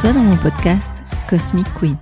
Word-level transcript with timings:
Toi 0.00 0.12
dans 0.12 0.22
mon 0.22 0.36
podcast 0.36 0.92
Cosmic 1.28 1.66
Queen, 1.74 1.96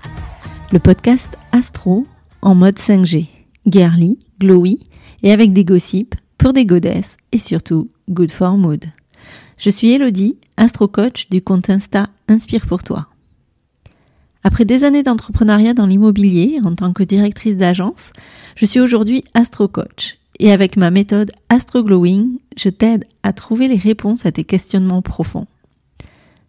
le 0.70 0.78
podcast 0.78 1.38
astro 1.52 2.06
en 2.42 2.54
mode 2.54 2.76
5G, 2.76 3.26
girly, 3.66 4.18
glowy 4.38 4.80
et 5.22 5.32
avec 5.32 5.54
des 5.54 5.64
gossips 5.64 6.14
pour 6.36 6.52
des 6.52 6.66
godesses 6.66 7.16
et 7.32 7.38
surtout 7.38 7.88
good 8.10 8.30
for 8.30 8.58
mood. 8.58 8.84
Je 9.56 9.70
suis 9.70 9.92
Elodie, 9.92 10.36
astro 10.58 10.88
coach 10.88 11.30
du 11.30 11.40
compte 11.40 11.70
Insta 11.70 12.08
Inspire 12.28 12.66
pour 12.66 12.82
toi. 12.82 13.06
Après 14.44 14.66
des 14.66 14.84
années 14.84 15.02
d'entrepreneuriat 15.02 15.72
dans 15.72 15.86
l'immobilier 15.86 16.58
en 16.62 16.74
tant 16.74 16.92
que 16.92 17.02
directrice 17.02 17.56
d'agence, 17.56 18.10
je 18.56 18.66
suis 18.66 18.80
aujourd'hui 18.80 19.24
astro 19.32 19.68
coach 19.68 20.18
et 20.38 20.52
avec 20.52 20.76
ma 20.76 20.90
méthode 20.90 21.32
Astro 21.48 21.82
Glowing, 21.82 22.38
je 22.58 22.68
t'aide 22.68 23.06
à 23.22 23.32
trouver 23.32 23.68
les 23.68 23.76
réponses 23.76 24.26
à 24.26 24.32
tes 24.32 24.44
questionnements 24.44 25.00
profonds. 25.00 25.46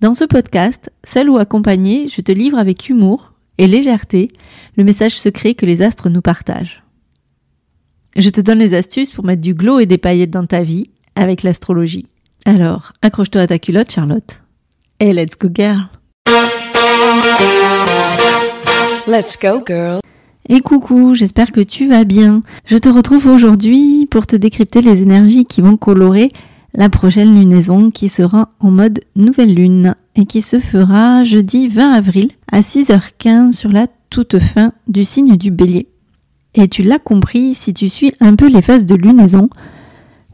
Dans 0.00 0.12
ce 0.12 0.24
podcast, 0.24 0.90
seul 1.04 1.30
ou 1.30 1.36
accompagné, 1.36 2.08
je 2.08 2.20
te 2.20 2.32
livre 2.32 2.58
avec 2.58 2.88
humour 2.88 3.32
et 3.58 3.66
légèreté 3.66 4.32
le 4.76 4.84
message 4.84 5.18
secret 5.18 5.54
que 5.54 5.66
les 5.66 5.82
astres 5.82 6.10
nous 6.10 6.20
partagent. 6.20 6.82
Je 8.16 8.28
te 8.30 8.40
donne 8.40 8.58
les 8.58 8.74
astuces 8.74 9.10
pour 9.10 9.24
mettre 9.24 9.40
du 9.40 9.54
glow 9.54 9.78
et 9.78 9.86
des 9.86 9.98
paillettes 9.98 10.30
dans 10.30 10.46
ta 10.46 10.62
vie 10.62 10.90
avec 11.14 11.42
l'astrologie. 11.42 12.06
Alors, 12.44 12.92
accroche-toi 13.02 13.42
à 13.42 13.46
ta 13.46 13.58
culotte, 13.58 13.92
Charlotte. 13.92 14.42
Et 15.00 15.12
let's 15.12 15.38
go, 15.38 15.48
girl! 15.52 15.88
Let's 19.06 19.36
go, 19.40 19.62
girl! 19.66 20.00
Et 20.48 20.60
coucou, 20.60 21.14
j'espère 21.14 21.52
que 21.52 21.60
tu 21.60 21.88
vas 21.88 22.04
bien. 22.04 22.42
Je 22.66 22.76
te 22.76 22.88
retrouve 22.88 23.26
aujourd'hui 23.26 24.06
pour 24.10 24.26
te 24.26 24.36
décrypter 24.36 24.82
les 24.82 25.00
énergies 25.00 25.46
qui 25.46 25.62
vont 25.62 25.76
colorer 25.76 26.30
la 26.74 26.88
prochaine 26.88 27.38
lunaison 27.38 27.90
qui 27.90 28.08
sera 28.08 28.50
en 28.58 28.70
mode 28.70 29.00
nouvelle 29.14 29.54
lune 29.54 29.94
et 30.16 30.26
qui 30.26 30.42
se 30.42 30.58
fera 30.58 31.22
jeudi 31.22 31.68
20 31.68 31.92
avril 31.92 32.30
à 32.50 32.60
6h15 32.60 33.52
sur 33.52 33.70
la 33.70 33.86
toute 34.10 34.38
fin 34.40 34.72
du 34.88 35.04
signe 35.04 35.36
du 35.36 35.50
bélier. 35.50 35.88
Et 36.54 36.68
tu 36.68 36.82
l'as 36.82 36.98
compris 36.98 37.54
si 37.54 37.74
tu 37.74 37.88
suis 37.88 38.12
un 38.20 38.34
peu 38.34 38.48
les 38.48 38.62
phases 38.62 38.86
de 38.86 38.94
lunaison. 38.94 39.48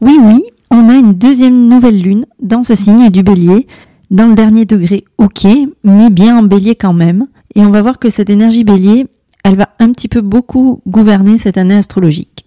Oui, 0.01 0.17
oui, 0.19 0.43
on 0.71 0.89
a 0.89 0.95
une 0.95 1.13
deuxième 1.13 1.67
nouvelle 1.67 2.01
lune 2.01 2.25
dans 2.41 2.63
ce 2.63 2.75
signe 2.75 3.09
du 3.09 3.23
bélier, 3.23 3.67
dans 4.09 4.27
le 4.27 4.35
dernier 4.35 4.65
degré, 4.65 5.05
ok, 5.17 5.47
mais 5.83 6.09
bien 6.09 6.37
en 6.37 6.43
bélier 6.43 6.75
quand 6.75 6.93
même. 6.93 7.27
Et 7.55 7.61
on 7.61 7.71
va 7.71 7.81
voir 7.81 7.99
que 7.99 8.09
cette 8.09 8.29
énergie 8.29 8.63
bélier, 8.63 9.07
elle 9.43 9.55
va 9.55 9.69
un 9.79 9.91
petit 9.91 10.07
peu 10.07 10.21
beaucoup 10.21 10.81
gouverner 10.87 11.37
cette 11.37 11.57
année 11.57 11.75
astrologique. 11.75 12.45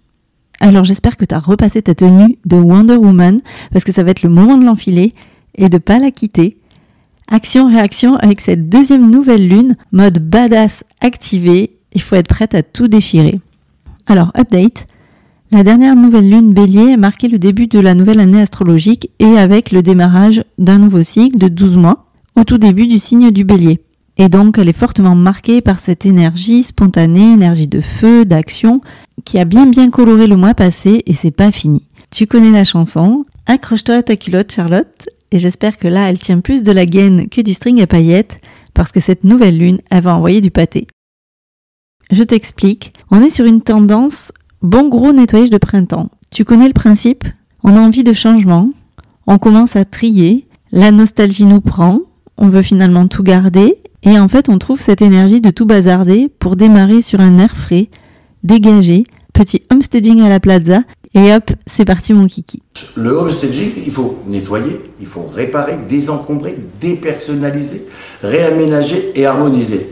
Alors 0.65 0.83
j'espère 0.83 1.15
que 1.15 1.25
tu 1.25 1.35
as 1.35 1.39
repassé 1.39 1.83
ta 1.83 1.93
tenue 1.93 2.39
de 2.43 2.55
Wonder 2.55 2.95
Woman 2.95 3.39
parce 3.71 3.85
que 3.85 3.91
ça 3.91 4.01
va 4.01 4.09
être 4.09 4.23
le 4.23 4.29
moment 4.29 4.57
de 4.57 4.65
l'enfiler 4.65 5.13
et 5.53 5.69
de 5.69 5.77
pas 5.77 5.99
la 5.99 6.09
quitter. 6.09 6.57
Action-réaction 7.27 8.15
avec 8.15 8.41
cette 8.41 8.67
deuxième 8.67 9.11
nouvelle 9.11 9.47
lune, 9.47 9.77
mode 9.91 10.27
badass 10.27 10.83
activé, 11.01 11.77
il 11.93 12.01
faut 12.01 12.15
être 12.15 12.29
prête 12.29 12.55
à 12.55 12.63
tout 12.63 12.87
déchirer. 12.87 13.39
Alors 14.07 14.31
update, 14.35 14.87
la 15.51 15.61
dernière 15.61 15.95
nouvelle 15.95 16.31
lune 16.31 16.51
bélier 16.51 16.93
a 16.93 16.97
marqué 16.97 17.27
le 17.27 17.37
début 17.37 17.67
de 17.67 17.77
la 17.77 17.93
nouvelle 17.93 18.19
année 18.19 18.41
astrologique 18.41 19.11
et 19.19 19.37
avec 19.37 19.71
le 19.71 19.83
démarrage 19.83 20.43
d'un 20.57 20.79
nouveau 20.79 21.03
cycle 21.03 21.37
de 21.37 21.47
12 21.47 21.75
mois 21.75 22.07
au 22.35 22.43
tout 22.43 22.57
début 22.57 22.87
du 22.87 22.97
signe 22.97 23.29
du 23.29 23.43
bélier. 23.43 23.84
Et 24.17 24.29
donc, 24.29 24.57
elle 24.57 24.69
est 24.69 24.73
fortement 24.73 25.15
marquée 25.15 25.61
par 25.61 25.79
cette 25.79 26.05
énergie 26.05 26.63
spontanée, 26.63 27.33
énergie 27.33 27.67
de 27.67 27.81
feu, 27.81 28.25
d'action, 28.25 28.81
qui 29.25 29.39
a 29.39 29.45
bien 29.45 29.65
bien 29.65 29.89
coloré 29.89 30.27
le 30.27 30.37
mois 30.37 30.53
passé 30.53 31.03
et 31.05 31.13
c'est 31.13 31.31
pas 31.31 31.51
fini. 31.51 31.87
Tu 32.11 32.27
connais 32.27 32.51
la 32.51 32.63
chanson. 32.63 33.25
Accroche-toi 33.45 33.95
à 33.95 34.03
ta 34.03 34.15
culotte, 34.15 34.53
Charlotte. 34.53 35.09
Et 35.31 35.37
j'espère 35.37 35.77
que 35.77 35.87
là, 35.87 36.09
elle 36.09 36.19
tient 36.19 36.39
plus 36.39 36.63
de 36.63 36.71
la 36.71 36.85
gaine 36.85 37.27
que 37.27 37.41
du 37.41 37.53
string 37.53 37.81
à 37.81 37.87
paillettes, 37.87 38.39
parce 38.73 38.91
que 38.91 39.01
cette 39.01 39.25
nouvelle 39.25 39.57
lune, 39.57 39.81
elle 39.89 40.03
va 40.03 40.15
envoyer 40.15 40.39
du 40.39 40.51
pâté. 40.51 40.87
Je 42.09 42.23
t'explique. 42.23 42.93
On 43.11 43.21
est 43.21 43.29
sur 43.29 43.45
une 43.45 43.61
tendance 43.61 44.31
bon 44.61 44.87
gros 44.87 45.11
nettoyage 45.11 45.49
de 45.49 45.57
printemps. 45.57 46.09
Tu 46.31 46.45
connais 46.45 46.67
le 46.67 46.73
principe? 46.73 47.25
On 47.63 47.75
a 47.75 47.81
envie 47.81 48.03
de 48.03 48.13
changement. 48.13 48.69
On 49.27 49.39
commence 49.39 49.75
à 49.75 49.83
trier. 49.83 50.47
La 50.71 50.91
nostalgie 50.91 51.45
nous 51.45 51.61
prend. 51.61 51.99
On 52.37 52.47
veut 52.47 52.61
finalement 52.61 53.07
tout 53.07 53.23
garder 53.23 53.77
et 54.05 54.19
en 54.19 54.27
fait, 54.27 54.49
on 54.49 54.57
trouve 54.57 54.81
cette 54.81 55.01
énergie 55.01 55.41
de 55.41 55.49
tout 55.49 55.65
bazarder 55.65 56.29
pour 56.39 56.55
démarrer 56.55 57.01
sur 57.01 57.19
un 57.19 57.37
air 57.39 57.57
frais, 57.57 57.89
dégagé, 58.43 59.03
petit 59.33 59.63
homestaging 59.71 60.21
à 60.21 60.29
la 60.29 60.39
plaza, 60.39 60.83
et 61.13 61.33
hop, 61.33 61.51
c'est 61.65 61.85
parti 61.85 62.13
mon 62.13 62.27
kiki. 62.27 62.61
Le 62.95 63.11
homestaging, 63.11 63.71
il 63.85 63.91
faut 63.91 64.19
nettoyer, 64.27 64.81
il 64.99 65.07
faut 65.07 65.25
réparer, 65.33 65.77
désencombrer, 65.89 66.57
dépersonnaliser, 66.79 67.85
réaménager 68.21 69.11
et 69.15 69.25
harmoniser. 69.25 69.89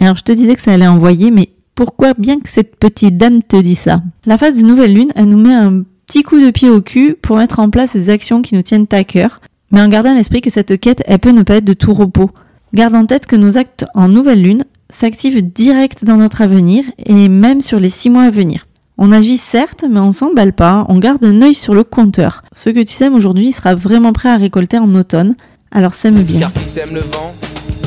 Alors 0.00 0.16
je 0.16 0.22
te 0.22 0.32
disais 0.32 0.54
que 0.54 0.62
ça 0.62 0.72
allait 0.72 0.86
envoyer, 0.86 1.30
mais 1.30 1.50
pourquoi 1.74 2.14
bien 2.14 2.40
que 2.40 2.48
cette 2.48 2.76
petite 2.76 3.16
dame 3.16 3.42
te 3.42 3.56
dit 3.56 3.74
ça? 3.74 4.02
La 4.26 4.38
phase 4.38 4.60
de 4.60 4.66
nouvelle 4.66 4.94
lune, 4.94 5.12
elle 5.14 5.26
nous 5.26 5.38
met 5.38 5.54
un 5.54 5.84
petit 6.06 6.22
coup 6.22 6.40
de 6.40 6.50
pied 6.50 6.70
au 6.70 6.80
cul 6.80 7.14
pour 7.20 7.36
mettre 7.36 7.60
en 7.60 7.70
place 7.70 7.94
des 7.94 8.10
actions 8.10 8.42
qui 8.42 8.54
nous 8.54 8.62
tiennent 8.62 8.86
à 8.90 9.04
cœur, 9.04 9.40
mais 9.70 9.80
en 9.80 9.88
gardant 9.88 10.10
à 10.10 10.14
l'esprit 10.14 10.40
que 10.40 10.50
cette 10.50 10.80
quête, 10.80 11.02
elle 11.06 11.18
peut 11.18 11.30
ne 11.30 11.42
pas 11.42 11.56
être 11.56 11.64
de 11.64 11.74
tout 11.74 11.92
repos. 11.92 12.30
Garde 12.74 12.94
en 12.94 13.06
tête 13.06 13.26
que 13.26 13.36
nos 13.36 13.56
actes 13.56 13.86
en 13.94 14.08
nouvelle 14.08 14.42
lune 14.42 14.64
s'activent 14.90 15.42
direct 15.42 16.04
dans 16.04 16.16
notre 16.16 16.42
avenir 16.42 16.84
et 17.04 17.28
même 17.28 17.60
sur 17.60 17.80
les 17.80 17.88
six 17.88 18.10
mois 18.10 18.24
à 18.24 18.30
venir. 18.30 18.66
On 18.98 19.12
agit 19.12 19.36
certes, 19.36 19.84
mais 19.88 20.00
on 20.00 20.12
s'emballe 20.12 20.52
pas, 20.52 20.84
on 20.88 20.98
garde 20.98 21.24
un 21.24 21.40
œil 21.40 21.54
sur 21.54 21.72
le 21.72 21.84
compteur. 21.84 22.42
Ce 22.54 22.68
que 22.68 22.80
tu 22.80 22.92
sèmes 22.92 23.14
aujourd'hui 23.14 23.52
sera 23.52 23.74
vraiment 23.74 24.12
prêt 24.12 24.28
à 24.28 24.36
récolter 24.36 24.78
en 24.78 24.94
automne, 24.94 25.34
alors 25.70 25.94
sème 25.94 26.22
bien. 26.22 26.40
Car 26.40 26.52
qui 26.52 26.68
sème 26.68 26.94
le 26.94 27.00
vent, 27.00 27.34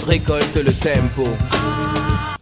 récolte 0.08 0.56
le 0.56 0.72
tempo. 0.72 1.28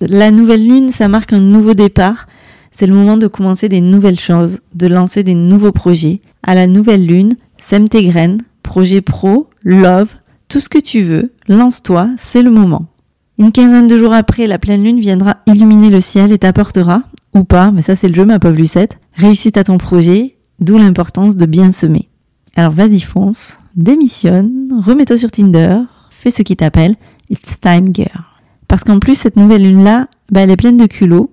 La 0.01 0.31
nouvelle 0.31 0.65
lune, 0.65 0.91
ça 0.91 1.07
marque 1.07 1.33
un 1.33 1.41
nouveau 1.41 1.73
départ. 1.73 2.27
C'est 2.71 2.85
le 2.85 2.93
moment 2.93 3.17
de 3.17 3.27
commencer 3.27 3.67
des 3.67 3.81
nouvelles 3.81 4.19
choses, 4.19 4.59
de 4.75 4.87
lancer 4.87 5.23
des 5.23 5.33
nouveaux 5.33 5.71
projets. 5.73 6.21
À 6.43 6.55
la 6.55 6.67
nouvelle 6.67 7.05
lune, 7.05 7.33
sème 7.57 7.89
tes 7.89 8.05
graines, 8.05 8.41
projet 8.63 9.01
pro, 9.01 9.49
love, 9.63 10.13
tout 10.49 10.59
ce 10.59 10.67
que 10.67 10.79
tu 10.79 11.03
veux, 11.03 11.31
lance-toi, 11.47 12.09
c'est 12.17 12.41
le 12.41 12.49
moment. 12.49 12.87
Une 13.37 13.51
quinzaine 13.51 13.87
de 13.87 13.97
jours 13.97 14.13
après, 14.13 14.47
la 14.47 14.57
pleine 14.57 14.83
lune 14.83 14.99
viendra 14.99 15.37
illuminer 15.45 15.91
le 15.91 16.01
ciel 16.01 16.31
et 16.33 16.39
t'apportera, 16.39 17.03
ou 17.35 17.43
pas, 17.43 17.71
mais 17.71 17.83
ça 17.83 17.95
c'est 17.95 18.07
le 18.07 18.15
jeu 18.15 18.25
ma 18.25 18.39
pauvre 18.39 18.57
Lucette, 18.57 18.97
réussite 19.13 19.57
à 19.57 19.63
ton 19.63 19.77
projet, 19.77 20.35
d'où 20.59 20.77
l'importance 20.77 21.37
de 21.37 21.45
bien 21.45 21.71
semer. 21.71 22.09
Alors 22.55 22.71
vas-y 22.71 22.99
fonce, 22.99 23.57
démissionne, 23.75 24.73
remets-toi 24.83 25.17
sur 25.17 25.29
Tinder, 25.29 25.81
fais 26.09 26.31
ce 26.31 26.41
qui 26.41 26.55
t'appelle, 26.55 26.95
it's 27.29 27.59
time 27.61 27.93
girl. 27.93 28.23
Parce 28.67 28.83
qu'en 28.83 28.99
plus 28.99 29.15
cette 29.15 29.37
nouvelle 29.37 29.63
lune-là, 29.63 30.07
bah, 30.31 30.41
elle 30.41 30.51
est 30.51 30.57
pleine 30.57 30.77
de 30.77 30.87
culot, 30.87 31.31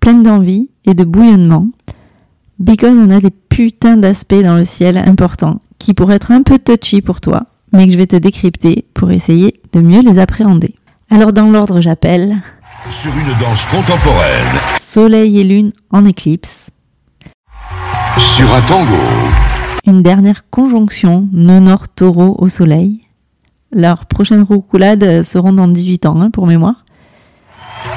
pleine 0.00 0.22
d'envie 0.22 0.70
et 0.86 0.94
de 0.94 1.04
bouillonnement, 1.04 1.68
because 2.58 2.96
on 2.96 3.10
a 3.10 3.20
des 3.20 3.30
putains 3.30 3.98
d'aspects 3.98 4.42
dans 4.42 4.56
le 4.56 4.64
ciel 4.64 4.96
importants 4.96 5.60
qui 5.78 5.92
pourraient 5.92 6.16
être 6.16 6.32
un 6.32 6.42
peu 6.42 6.58
touchy 6.58 7.02
pour 7.02 7.20
toi, 7.20 7.48
mais 7.76 7.86
que 7.86 7.92
je 7.92 7.98
vais 7.98 8.06
te 8.06 8.16
décrypter 8.16 8.86
pour 8.94 9.10
essayer 9.10 9.60
de 9.72 9.80
mieux 9.80 10.00
les 10.00 10.18
appréhender. 10.18 10.74
Alors 11.10 11.32
dans 11.32 11.50
l'ordre, 11.50 11.80
j'appelle 11.80 12.36
Sur 12.90 13.12
une 13.12 13.38
danse 13.38 13.66
contemporaine, 13.66 14.56
Soleil 14.80 15.40
et 15.40 15.44
Lune 15.44 15.72
en 15.90 16.04
éclipse, 16.04 16.70
sur 18.18 18.52
un 18.54 18.60
tango, 18.62 18.96
une 19.86 20.02
dernière 20.02 20.48
conjonction 20.50 21.28
nonor 21.32 21.88
taureau 21.88 22.36
au 22.38 22.48
Soleil. 22.48 23.02
Leurs 23.72 24.06
prochaines 24.06 24.42
roucoulades 24.42 25.22
seront 25.22 25.52
dans 25.52 25.68
18 25.68 26.06
ans, 26.06 26.20
hein, 26.20 26.30
pour 26.30 26.46
mémoire. 26.46 26.84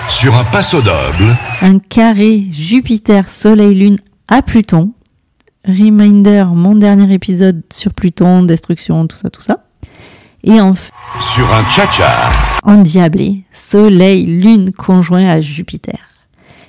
sur 0.09 0.35
un 0.35 0.43
passo 0.43 0.81
doble, 0.81 1.37
Un 1.61 1.79
carré 1.79 2.47
Jupiter 2.51 3.29
Soleil 3.29 3.75
Lune 3.75 3.99
à 4.27 4.41
Pluton. 4.41 4.91
Reminder, 5.65 6.45
mon 6.53 6.75
dernier 6.75 7.13
épisode 7.13 7.61
sur 7.71 7.93
Pluton, 7.93 8.43
destruction, 8.43 9.07
tout 9.07 9.17
ça, 9.17 9.29
tout 9.29 9.41
ça. 9.41 9.63
Et 10.43 10.61
enfin, 10.61 10.91
sur 11.19 11.53
un 11.53 11.63
cha-cha, 11.69 12.11
endiablé, 12.63 13.43
Soleil, 13.51 14.25
Lune 14.25 14.71
conjoint 14.71 15.25
à 15.27 15.41
Jupiter. 15.41 15.99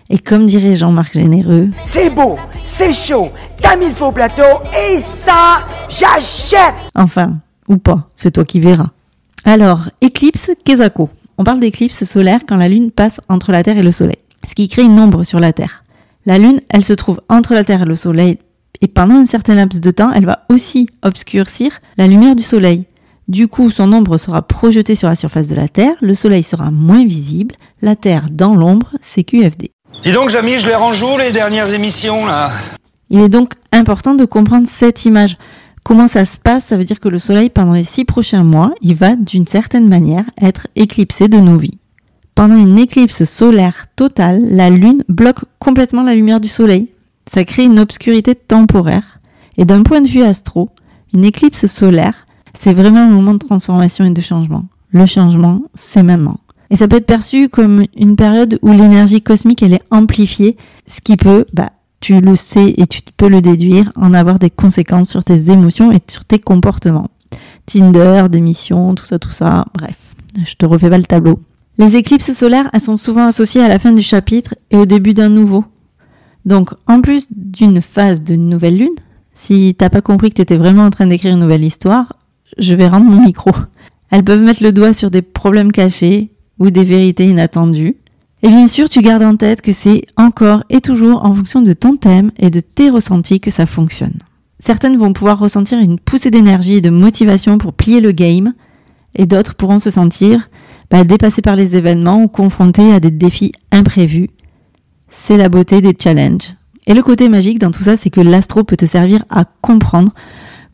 Et 0.08 0.18
comme 0.18 0.46
dirait 0.46 0.74
Jean-Marc 0.74 1.14
Généreux, 1.14 1.68
C'est 1.84 2.10
beau, 2.10 2.36
c'est 2.64 2.92
chaud, 2.92 3.30
comme 3.62 3.82
il 3.82 3.92
faut 3.92 4.06
au 4.06 4.12
plateau, 4.12 4.42
et 4.74 4.98
ça, 4.98 5.64
j'achète! 5.88 6.74
enfin, 6.96 7.38
ou 7.68 7.76
pas, 7.76 8.10
c'est 8.16 8.32
toi 8.32 8.44
qui 8.44 8.58
verras. 8.58 8.90
Alors, 9.44 9.88
éclipse 10.00 10.50
Kezako. 10.64 11.08
On 11.38 11.44
parle 11.44 11.60
d'éclipse 11.60 12.04
solaire 12.04 12.40
quand 12.46 12.56
la 12.56 12.68
Lune 12.68 12.90
passe 12.90 13.20
entre 13.28 13.52
la 13.52 13.62
Terre 13.62 13.78
et 13.78 13.82
le 13.84 13.92
Soleil, 13.92 14.18
ce 14.46 14.54
qui 14.54 14.68
crée 14.68 14.82
une 14.82 14.98
ombre 14.98 15.22
sur 15.22 15.38
la 15.38 15.52
Terre. 15.52 15.84
La 16.26 16.38
Lune, 16.38 16.60
elle 16.68 16.84
se 16.84 16.92
trouve 16.92 17.20
entre 17.28 17.54
la 17.54 17.62
Terre 17.64 17.82
et 17.82 17.86
le 17.86 17.94
Soleil, 17.94 18.38
et 18.80 18.88
pendant 18.88 19.14
un 19.14 19.24
certain 19.24 19.54
laps 19.54 19.80
de 19.80 19.90
temps, 19.92 20.10
elle 20.12 20.26
va 20.26 20.40
aussi 20.50 20.88
obscurcir 21.02 21.80
la 21.96 22.08
lumière 22.08 22.34
du 22.34 22.42
Soleil. 22.42 22.84
Du 23.30 23.46
coup, 23.46 23.70
son 23.70 23.92
ombre 23.92 24.18
sera 24.18 24.42
projetée 24.42 24.96
sur 24.96 25.08
la 25.08 25.14
surface 25.14 25.46
de 25.46 25.54
la 25.54 25.68
Terre, 25.68 25.94
le 26.00 26.16
Soleil 26.16 26.42
sera 26.42 26.72
moins 26.72 27.06
visible, 27.06 27.54
la 27.80 27.94
Terre 27.94 28.26
dans 28.28 28.56
l'ombre, 28.56 28.90
c'est 29.00 29.22
QFD. 29.22 29.70
Dis 30.02 30.12
donc, 30.12 30.30
Jamy, 30.30 30.58
je 30.58 30.66
les 30.66 30.74
range 30.74 31.00
où 31.00 31.16
les 31.16 31.30
dernières 31.30 31.72
émissions 31.72 32.26
là 32.26 32.50
Il 33.08 33.20
est 33.20 33.28
donc 33.28 33.54
important 33.70 34.16
de 34.16 34.24
comprendre 34.24 34.66
cette 34.66 35.04
image. 35.04 35.36
Comment 35.84 36.08
ça 36.08 36.24
se 36.24 36.38
passe? 36.38 36.64
Ça 36.64 36.76
veut 36.76 36.82
dire 36.82 36.98
que 36.98 37.08
le 37.08 37.20
Soleil, 37.20 37.50
pendant 37.50 37.74
les 37.74 37.84
six 37.84 38.04
prochains 38.04 38.42
mois, 38.42 38.74
il 38.82 38.96
va 38.96 39.14
d'une 39.14 39.46
certaine 39.46 39.86
manière 39.86 40.24
être 40.42 40.66
éclipsé 40.74 41.28
de 41.28 41.38
nos 41.38 41.56
vies. 41.56 41.78
Pendant 42.34 42.56
une 42.56 42.80
éclipse 42.80 43.22
solaire 43.22 43.86
totale, 43.94 44.44
la 44.50 44.70
Lune 44.70 45.04
bloque 45.08 45.44
complètement 45.60 46.02
la 46.02 46.16
lumière 46.16 46.40
du 46.40 46.48
Soleil. 46.48 46.88
Ça 47.32 47.44
crée 47.44 47.66
une 47.66 47.78
obscurité 47.78 48.34
temporaire. 48.34 49.20
Et 49.56 49.64
d'un 49.64 49.84
point 49.84 50.00
de 50.00 50.08
vue 50.08 50.24
astro, 50.24 50.70
une 51.14 51.24
éclipse 51.24 51.66
solaire, 51.66 52.26
c'est 52.54 52.72
vraiment 52.72 53.00
un 53.00 53.10
moment 53.10 53.34
de 53.34 53.38
transformation 53.38 54.04
et 54.04 54.10
de 54.10 54.20
changement. 54.20 54.64
Le 54.92 55.06
changement, 55.06 55.62
c'est 55.74 56.02
maintenant. 56.02 56.38
Et 56.70 56.76
ça 56.76 56.86
peut 56.86 56.96
être 56.96 57.06
perçu 57.06 57.48
comme 57.48 57.84
une 57.96 58.16
période 58.16 58.58
où 58.62 58.72
l'énergie 58.72 59.22
cosmique, 59.22 59.62
elle 59.62 59.74
est 59.74 59.82
amplifiée, 59.90 60.56
ce 60.86 61.00
qui 61.00 61.16
peut, 61.16 61.44
bah, 61.52 61.70
tu 62.00 62.20
le 62.20 62.36
sais 62.36 62.74
et 62.76 62.86
tu 62.86 63.00
peux 63.16 63.28
le 63.28 63.42
déduire, 63.42 63.92
en 63.96 64.14
avoir 64.14 64.38
des 64.38 64.50
conséquences 64.50 65.10
sur 65.10 65.24
tes 65.24 65.50
émotions 65.50 65.92
et 65.92 65.98
sur 66.08 66.24
tes 66.24 66.38
comportements. 66.38 67.10
Tinder, 67.66 68.26
démission, 68.30 68.94
tout 68.94 69.04
ça, 69.04 69.18
tout 69.18 69.32
ça, 69.32 69.66
bref. 69.74 69.96
Je 70.44 70.54
te 70.54 70.64
refais 70.64 70.88
pas 70.88 70.98
le 70.98 71.04
tableau. 71.04 71.40
Les 71.78 71.96
éclipses 71.96 72.32
solaires, 72.32 72.70
elles 72.72 72.80
sont 72.80 72.96
souvent 72.96 73.26
associées 73.26 73.62
à 73.62 73.68
la 73.68 73.78
fin 73.78 73.92
du 73.92 74.02
chapitre 74.02 74.54
et 74.70 74.76
au 74.76 74.86
début 74.86 75.14
d'un 75.14 75.28
nouveau. 75.28 75.64
Donc, 76.44 76.70
en 76.86 77.00
plus 77.00 77.26
d'une 77.30 77.80
phase 77.82 78.22
de 78.22 78.36
nouvelle 78.36 78.78
lune, 78.78 78.94
si 79.32 79.74
t'as 79.76 79.90
pas 79.90 80.00
compris 80.00 80.30
que 80.30 80.36
t'étais 80.36 80.56
vraiment 80.56 80.84
en 80.84 80.90
train 80.90 81.06
d'écrire 81.06 81.34
une 81.34 81.40
nouvelle 81.40 81.64
histoire, 81.64 82.14
je 82.58 82.74
vais 82.74 82.88
rendre 82.88 83.06
mon 83.06 83.22
micro. 83.22 83.50
Elles 84.10 84.24
peuvent 84.24 84.42
mettre 84.42 84.62
le 84.62 84.72
doigt 84.72 84.92
sur 84.92 85.10
des 85.10 85.22
problèmes 85.22 85.72
cachés 85.72 86.30
ou 86.58 86.70
des 86.70 86.84
vérités 86.84 87.26
inattendues. 87.26 87.96
Et 88.42 88.48
bien 88.48 88.66
sûr, 88.66 88.88
tu 88.88 89.02
gardes 89.02 89.22
en 89.22 89.36
tête 89.36 89.60
que 89.60 89.72
c'est 89.72 90.02
encore 90.16 90.64
et 90.70 90.80
toujours 90.80 91.24
en 91.24 91.34
fonction 91.34 91.62
de 91.62 91.72
ton 91.72 91.96
thème 91.96 92.32
et 92.38 92.50
de 92.50 92.60
tes 92.60 92.90
ressentis 92.90 93.40
que 93.40 93.50
ça 93.50 93.66
fonctionne. 93.66 94.18
Certaines 94.58 94.96
vont 94.96 95.12
pouvoir 95.12 95.38
ressentir 95.38 95.78
une 95.78 95.98
poussée 95.98 96.30
d'énergie 96.30 96.76
et 96.76 96.80
de 96.80 96.90
motivation 96.90 97.58
pour 97.58 97.72
plier 97.72 98.00
le 98.00 98.12
game, 98.12 98.52
et 99.14 99.26
d'autres 99.26 99.54
pourront 99.54 99.78
se 99.78 99.90
sentir 99.90 100.48
bah, 100.90 101.04
dépassées 101.04 101.42
par 101.42 101.56
les 101.56 101.76
événements 101.76 102.22
ou 102.22 102.28
confrontées 102.28 102.92
à 102.92 103.00
des 103.00 103.10
défis 103.10 103.52
imprévus. 103.72 104.30
C'est 105.10 105.36
la 105.36 105.48
beauté 105.48 105.80
des 105.80 105.96
challenges. 105.98 106.54
Et 106.86 106.94
le 106.94 107.02
côté 107.02 107.28
magique 107.28 107.58
dans 107.58 107.70
tout 107.70 107.82
ça, 107.82 107.96
c'est 107.96 108.10
que 108.10 108.20
l'astro 108.20 108.64
peut 108.64 108.76
te 108.76 108.86
servir 108.86 109.24
à 109.30 109.44
comprendre 109.44 110.12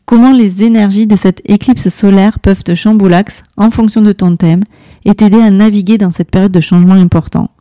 comment 0.07 0.31
les 0.31 0.63
énergies 0.63 1.05
de 1.05 1.17
cette 1.17 1.41
éclipse 1.45 1.89
solaire 1.89 2.39
peuvent 2.39 2.63
te 2.63 2.73
chamboulax 2.73 3.43
en 3.57 3.69
fonction 3.69 4.01
de 4.01 4.13
ton 4.13 4.37
thème 4.37 4.63
et 5.05 5.13
t'aider 5.13 5.39
à 5.39 5.51
naviguer 5.51 5.99
dans 5.99 6.11
cette 6.11 6.31
période 6.31 6.51
de 6.51 6.61
changement 6.61 6.93
important? 6.93 7.51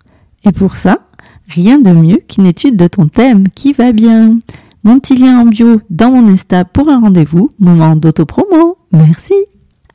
Et 0.44 0.52
pour 0.52 0.76
ça, 0.76 1.00
rien 1.48 1.80
de 1.80 1.90
mieux 1.90 2.20
qu'une 2.28 2.46
étude 2.46 2.76
de 2.76 2.86
ton 2.86 3.08
thème 3.08 3.48
qui 3.48 3.72
va 3.72 3.90
bien. 3.92 4.38
Mon 4.84 5.00
petit 5.00 5.16
lien 5.16 5.40
en 5.40 5.46
bio 5.46 5.80
dans 5.90 6.12
mon 6.12 6.28
Insta 6.28 6.64
pour 6.64 6.88
un 6.88 7.00
rendez-vous, 7.00 7.50
moment 7.58 7.96
d'autopromo. 7.96 8.78
Merci. 8.92 9.34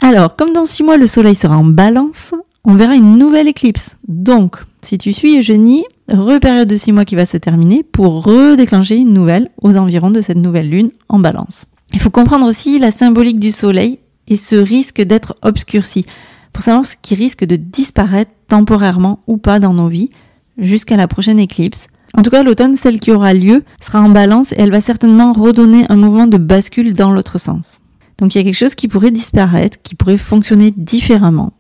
Alors, 0.02 0.36
comme 0.36 0.52
dans 0.52 0.66
six 0.66 0.84
mois 0.84 0.98
le 0.98 1.08
soleil 1.08 1.36
sera 1.36 1.58
en 1.58 1.64
balance, 1.64 2.34
on 2.66 2.74
verra 2.74 2.96
une 2.96 3.18
nouvelle 3.18 3.48
éclipse. 3.48 3.98
Donc, 4.10 4.58
si 4.82 4.98
tu 4.98 5.14
suis 5.14 5.38
Eugénie, 5.38 5.86
repériode 6.10 6.68
de 6.68 6.76
six 6.76 6.92
mois 6.92 7.06
qui 7.06 7.16
va 7.16 7.26
se 7.26 7.38
terminer 7.38 7.84
pour 7.84 8.26
redéclencher 8.26 8.98
une 8.98 9.14
nouvelle 9.14 9.50
aux 9.62 9.78
environs 9.78 10.12
de 10.12 10.20
cette 10.20 10.38
nouvelle 10.38 10.70
lune 10.70 10.92
en 11.08 11.20
balance. 11.20 11.68
Il 11.94 12.00
faut 12.00 12.10
comprendre 12.10 12.46
aussi 12.46 12.80
la 12.80 12.92
symbolique 12.92 13.40
du 13.40 13.52
soleil 13.52 14.00
et 14.28 14.38
ce 14.38 14.56
risque 14.56 15.02
d'être 15.02 15.36
obscurci 15.42 16.06
pour 16.54 16.64
savoir 16.64 16.86
ce 16.86 16.96
qui 17.02 17.16
risque 17.16 17.44
de 17.44 17.56
disparaître 17.56 18.32
temporairement 18.48 19.20
ou 19.28 19.38
pas 19.38 19.60
dans 19.60 19.74
nos 19.74 19.88
vies 19.88 20.10
jusqu'à 20.58 20.98
la 20.98 21.08
prochaine 21.08 21.40
éclipse. 21.40 21.88
En 22.14 22.24
tout 22.24 22.30
cas, 22.30 22.44
l'automne, 22.44 22.76
celle 22.76 23.00
qui 23.00 23.12
aura 23.12 23.34
lieu, 23.34 23.64
sera 23.82 24.02
en 24.02 24.10
balance 24.10 24.52
et 24.52 24.56
elle 24.58 24.72
va 24.72 24.82
certainement 24.82 25.32
redonner 25.32 25.86
un 25.90 25.96
mouvement 25.96 26.28
de 26.28 26.38
bascule 26.38 26.94
dans 26.94 27.12
l'autre 27.12 27.40
sens. 27.40 27.80
Donc 28.18 28.36
il 28.36 28.38
y 28.38 28.42
a 28.42 28.44
quelque 28.44 28.54
chose 28.54 28.76
qui 28.76 28.88
pourrait 28.88 29.12
disparaître, 29.12 29.78
qui 29.82 29.96
pourrait 29.96 30.18
fonctionner 30.18 30.72
différemment. 30.76 31.54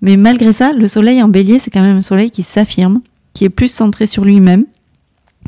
Mais 0.00 0.16
malgré 0.16 0.52
ça, 0.52 0.72
le 0.72 0.88
soleil 0.88 1.22
en 1.22 1.28
bélier, 1.28 1.58
c'est 1.58 1.70
quand 1.70 1.82
même 1.82 1.98
un 1.98 2.02
soleil 2.02 2.30
qui 2.30 2.42
s'affirme, 2.42 3.02
qui 3.34 3.44
est 3.44 3.50
plus 3.50 3.70
centré 3.70 4.06
sur 4.06 4.24
lui-même, 4.24 4.64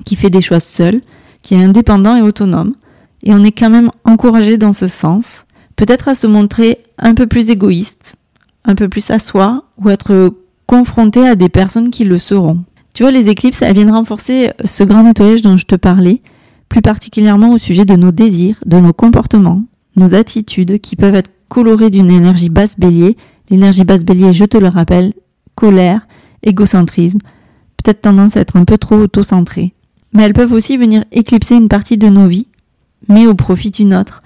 qui 0.05 0.17
fait 0.17 0.31
des 0.31 0.43
choix 0.43 0.61
seul, 0.61 1.01
qui 1.41 1.55
est 1.55 1.63
indépendant 1.63 2.17
et 2.17 2.23
autonome. 2.23 2.75
Et 3.23 3.33
on 3.33 3.45
est 3.45 3.53
quand 3.53 3.71
même 3.71 3.91
encouragé 4.05 4.59
dans 4.59 4.73
ce 4.73 4.89
sens, 4.89 5.45
peut-être 5.77 6.09
à 6.09 6.15
se 6.15 6.27
montrer 6.27 6.79
un 6.99 7.15
peu 7.15 7.27
plus 7.27 7.51
égoïste, 7.51 8.17
un 8.65 8.75
peu 8.75 8.89
plus 8.89 9.11
à 9.11 9.19
soi, 9.19 9.65
ou 9.79 9.91
être 9.91 10.35
confronté 10.67 11.27
à 11.27 11.35
des 11.35 11.49
personnes 11.49 11.91
qui 11.91 12.05
le 12.05 12.19
seront. 12.19 12.65
Tu 12.95 13.03
vois, 13.03 13.13
les 13.13 13.29
éclipses, 13.29 13.63
elles 13.63 13.75
viennent 13.75 13.91
renforcer 13.91 14.51
ce 14.65 14.85
grand 14.85 15.03
nettoyage 15.03 15.43
dont 15.43 15.57
je 15.57 15.67
te 15.67 15.77
parlais, 15.77 16.21
plus 16.69 16.83
particulièrement 16.83 17.53
au 17.53 17.59
sujet 17.59 17.85
de 17.85 17.97
nos 17.97 18.13
désirs, 18.13 18.59
de 18.67 18.79
nos 18.79 18.93
comportements, 18.93 19.65
nos 19.97 20.15
attitudes 20.15 20.81
qui 20.81 20.97
peuvent 20.97 21.15
être 21.15 21.31
colorées 21.49 21.91
d'une 21.91 22.11
énergie 22.11 22.49
basse 22.49 22.79
bélier. 22.79 23.17
L'énergie 23.51 23.85
basse 23.85 24.05
bélier, 24.05 24.33
je 24.33 24.45
te 24.45 24.57
le 24.57 24.69
rappelle, 24.69 25.13
colère, 25.55 26.07
égocentrisme, 26.43 27.19
peut-être 27.77 28.03
tendance 28.03 28.37
à 28.37 28.41
être 28.41 28.57
un 28.57 28.65
peu 28.65 28.79
trop 28.79 28.97
auto-centré. 28.97 29.75
Mais 30.15 30.23
elles 30.23 30.33
peuvent 30.33 30.53
aussi 30.53 30.77
venir 30.77 31.05
éclipser 31.13 31.55
une 31.55 31.69
partie 31.69 31.99
de 31.99 32.09
nos 32.09 32.27
vies, 32.27 32.47
mais 33.09 33.27
au 33.27 33.35
profit 33.35 33.71
d'une 33.71 33.95
autre. 33.95 34.23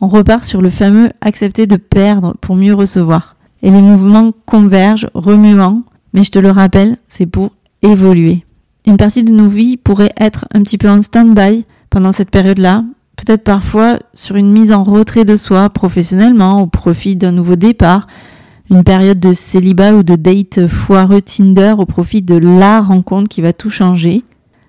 On 0.00 0.06
repart 0.06 0.44
sur 0.44 0.62
le 0.62 0.70
fameux 0.70 1.10
accepter 1.20 1.66
de 1.66 1.76
perdre 1.76 2.36
pour 2.40 2.56
mieux 2.56 2.74
recevoir. 2.74 3.36
Et 3.62 3.70
les 3.70 3.82
mouvements 3.82 4.32
convergent, 4.46 5.10
remuant, 5.14 5.82
mais 6.12 6.24
je 6.24 6.30
te 6.30 6.38
le 6.38 6.50
rappelle, 6.50 6.96
c'est 7.08 7.26
pour 7.26 7.50
évoluer. 7.82 8.44
Une 8.86 8.96
partie 8.96 9.24
de 9.24 9.32
nos 9.32 9.48
vies 9.48 9.76
pourrait 9.76 10.12
être 10.18 10.46
un 10.54 10.62
petit 10.62 10.78
peu 10.78 10.88
en 10.88 11.02
stand-by 11.02 11.64
pendant 11.90 12.12
cette 12.12 12.30
période-là, 12.30 12.84
peut-être 13.16 13.44
parfois 13.44 13.98
sur 14.14 14.36
une 14.36 14.52
mise 14.52 14.72
en 14.72 14.84
retrait 14.84 15.24
de 15.24 15.36
soi 15.36 15.68
professionnellement 15.68 16.62
au 16.62 16.66
profit 16.66 17.16
d'un 17.16 17.32
nouveau 17.32 17.56
départ, 17.56 18.06
une 18.70 18.84
période 18.84 19.18
de 19.18 19.32
célibat 19.32 19.94
ou 19.94 20.02
de 20.02 20.14
date 20.14 20.66
foireux 20.68 21.22
Tinder 21.22 21.74
au 21.78 21.86
profit 21.86 22.22
de 22.22 22.36
la 22.36 22.80
rencontre 22.80 23.28
qui 23.28 23.40
va 23.40 23.52
tout 23.52 23.70
changer. 23.70 24.22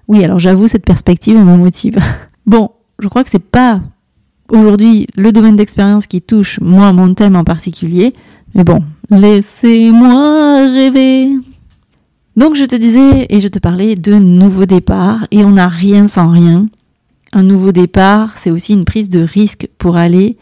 Oui, 0.08 0.24
alors 0.24 0.40
j'avoue, 0.40 0.68
cette 0.68 0.86
perspective 0.86 1.38
me 1.38 1.58
motive. 1.58 1.98
Bon, 2.46 2.72
je 3.00 3.08
crois 3.08 3.24
que 3.24 3.30
c'est 3.30 3.40
pas 3.40 3.82
aujourd'hui 4.50 5.08
le 5.16 5.32
domaine 5.32 5.56
d'expérience 5.56 6.08
qui 6.08 6.22
touche 6.22 6.60
moi 6.60 6.92
mon 6.94 7.14
thème 7.14 7.36
en 7.36 7.44
particulier, 7.44 8.14
mais 8.56 8.64
bon, 8.64 8.84
laissez-moi 9.10 10.72
rêver. 10.72 11.30
Donc 12.36 12.56
je 12.56 12.66
te 12.66 12.76
disais 12.76 13.28
et 13.30 13.40
je 13.40 13.48
te 13.48 13.60
parlais 13.60 13.96
de 13.96 14.16
nouveau 14.16 14.66
départ 14.66 15.28
et 15.32 15.44
on 15.44 15.52
n'a 15.52 15.68
rien 15.68 16.08
sans 16.08 16.30
rien. 16.30 16.68
Un 17.32 17.44
nouveau 17.44 17.72
départ, 17.72 18.38
c'est 18.38 18.52
aussi 18.52 18.74
une 18.74 18.86
prise 18.86 19.10
de 19.10 19.20
risque 19.20 19.68
pour 19.78 19.98
aller 19.98 20.38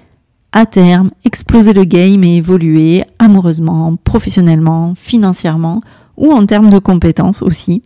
à 0.51 0.65
terme 0.65 1.11
exploser 1.25 1.73
le 1.73 1.83
game 1.83 2.23
et 2.23 2.37
évoluer 2.37 3.03
amoureusement, 3.19 3.95
professionnellement, 3.97 4.93
financièrement 4.95 5.79
ou 6.15 6.31
en 6.31 6.45
termes 6.45 6.69
de 6.69 6.79
compétences 6.79 7.41
aussi. 7.41 7.81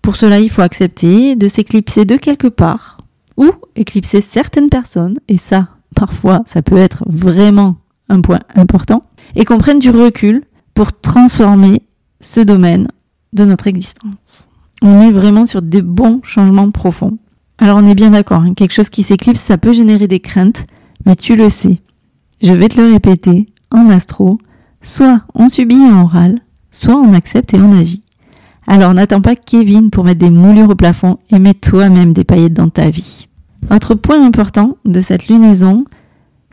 Pour 0.00 0.16
cela, 0.16 0.40
il 0.40 0.50
faut 0.50 0.62
accepter 0.62 1.36
de 1.36 1.48
s'éclipser 1.48 2.04
de 2.04 2.16
quelque 2.16 2.48
part 2.48 2.98
ou 3.36 3.50
éclipser 3.76 4.20
certaines 4.20 4.68
personnes 4.68 5.18
et 5.28 5.36
ça, 5.36 5.68
parfois, 5.94 6.42
ça 6.46 6.62
peut 6.62 6.76
être 6.76 7.04
vraiment 7.06 7.76
un 8.08 8.20
point 8.20 8.40
important 8.54 9.02
et 9.34 9.44
qu'on 9.44 9.58
prenne 9.58 9.78
du 9.78 9.90
recul 9.90 10.42
pour 10.74 10.92
transformer 10.92 11.82
ce 12.20 12.40
domaine 12.40 12.88
de 13.32 13.44
notre 13.44 13.66
existence. 13.66 14.48
On 14.82 15.00
est 15.02 15.12
vraiment 15.12 15.46
sur 15.46 15.62
des 15.62 15.82
bons 15.82 16.20
changements 16.22 16.70
profonds. 16.70 17.18
Alors 17.58 17.78
on 17.78 17.86
est 17.86 17.94
bien 17.94 18.10
d'accord, 18.10 18.42
hein, 18.42 18.54
quelque 18.54 18.74
chose 18.74 18.88
qui 18.88 19.02
s'éclipse, 19.02 19.40
ça 19.40 19.58
peut 19.58 19.72
générer 19.72 20.08
des 20.08 20.20
craintes, 20.20 20.64
mais 21.06 21.14
tu 21.16 21.36
le 21.36 21.48
sais. 21.48 21.80
Je 22.42 22.52
vais 22.52 22.68
te 22.68 22.80
le 22.80 22.92
répéter, 22.92 23.52
en 23.70 23.88
astro, 23.88 24.38
soit 24.82 25.22
on 25.34 25.48
subit 25.48 25.76
et 25.76 25.92
on 25.92 26.06
râle, 26.06 26.40
soit 26.70 26.96
on 26.96 27.12
accepte 27.12 27.54
et 27.54 27.60
on 27.60 27.72
agit. 27.72 28.01
Alors 28.66 28.94
n'attends 28.94 29.20
pas 29.20 29.34
Kevin 29.34 29.90
pour 29.90 30.04
mettre 30.04 30.20
des 30.20 30.30
moulures 30.30 30.70
au 30.70 30.74
plafond 30.74 31.18
et 31.30 31.38
mets 31.38 31.54
toi-même 31.54 32.12
des 32.12 32.24
paillettes 32.24 32.54
dans 32.54 32.68
ta 32.68 32.90
vie. 32.90 33.28
Autre 33.70 33.94
point 33.94 34.24
important 34.24 34.76
de 34.84 35.00
cette 35.00 35.28
lunaison, 35.28 35.84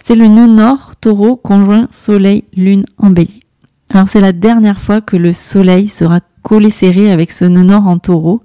c'est 0.02 0.16
le 0.16 0.28
nœud 0.28 0.48
nord 0.48 0.96
taureau 1.00 1.36
conjoint 1.36 1.88
soleil-lune 1.92 2.84
en 2.98 3.10
bélier. 3.10 3.44
Alors 3.90 4.10
c'est 4.10 4.22
la 4.22 4.32
dernière 4.32 4.82
fois 4.82 5.02
que 5.02 5.18
le 5.18 5.34
soleil 5.34 5.88
sera 5.88 6.20
collé 6.42 6.70
serré 6.70 7.12
avec 7.12 7.32
ce 7.32 7.46
nœud 7.46 7.64
nord 7.64 7.88
en 7.88 7.98
taureau. 7.98 8.42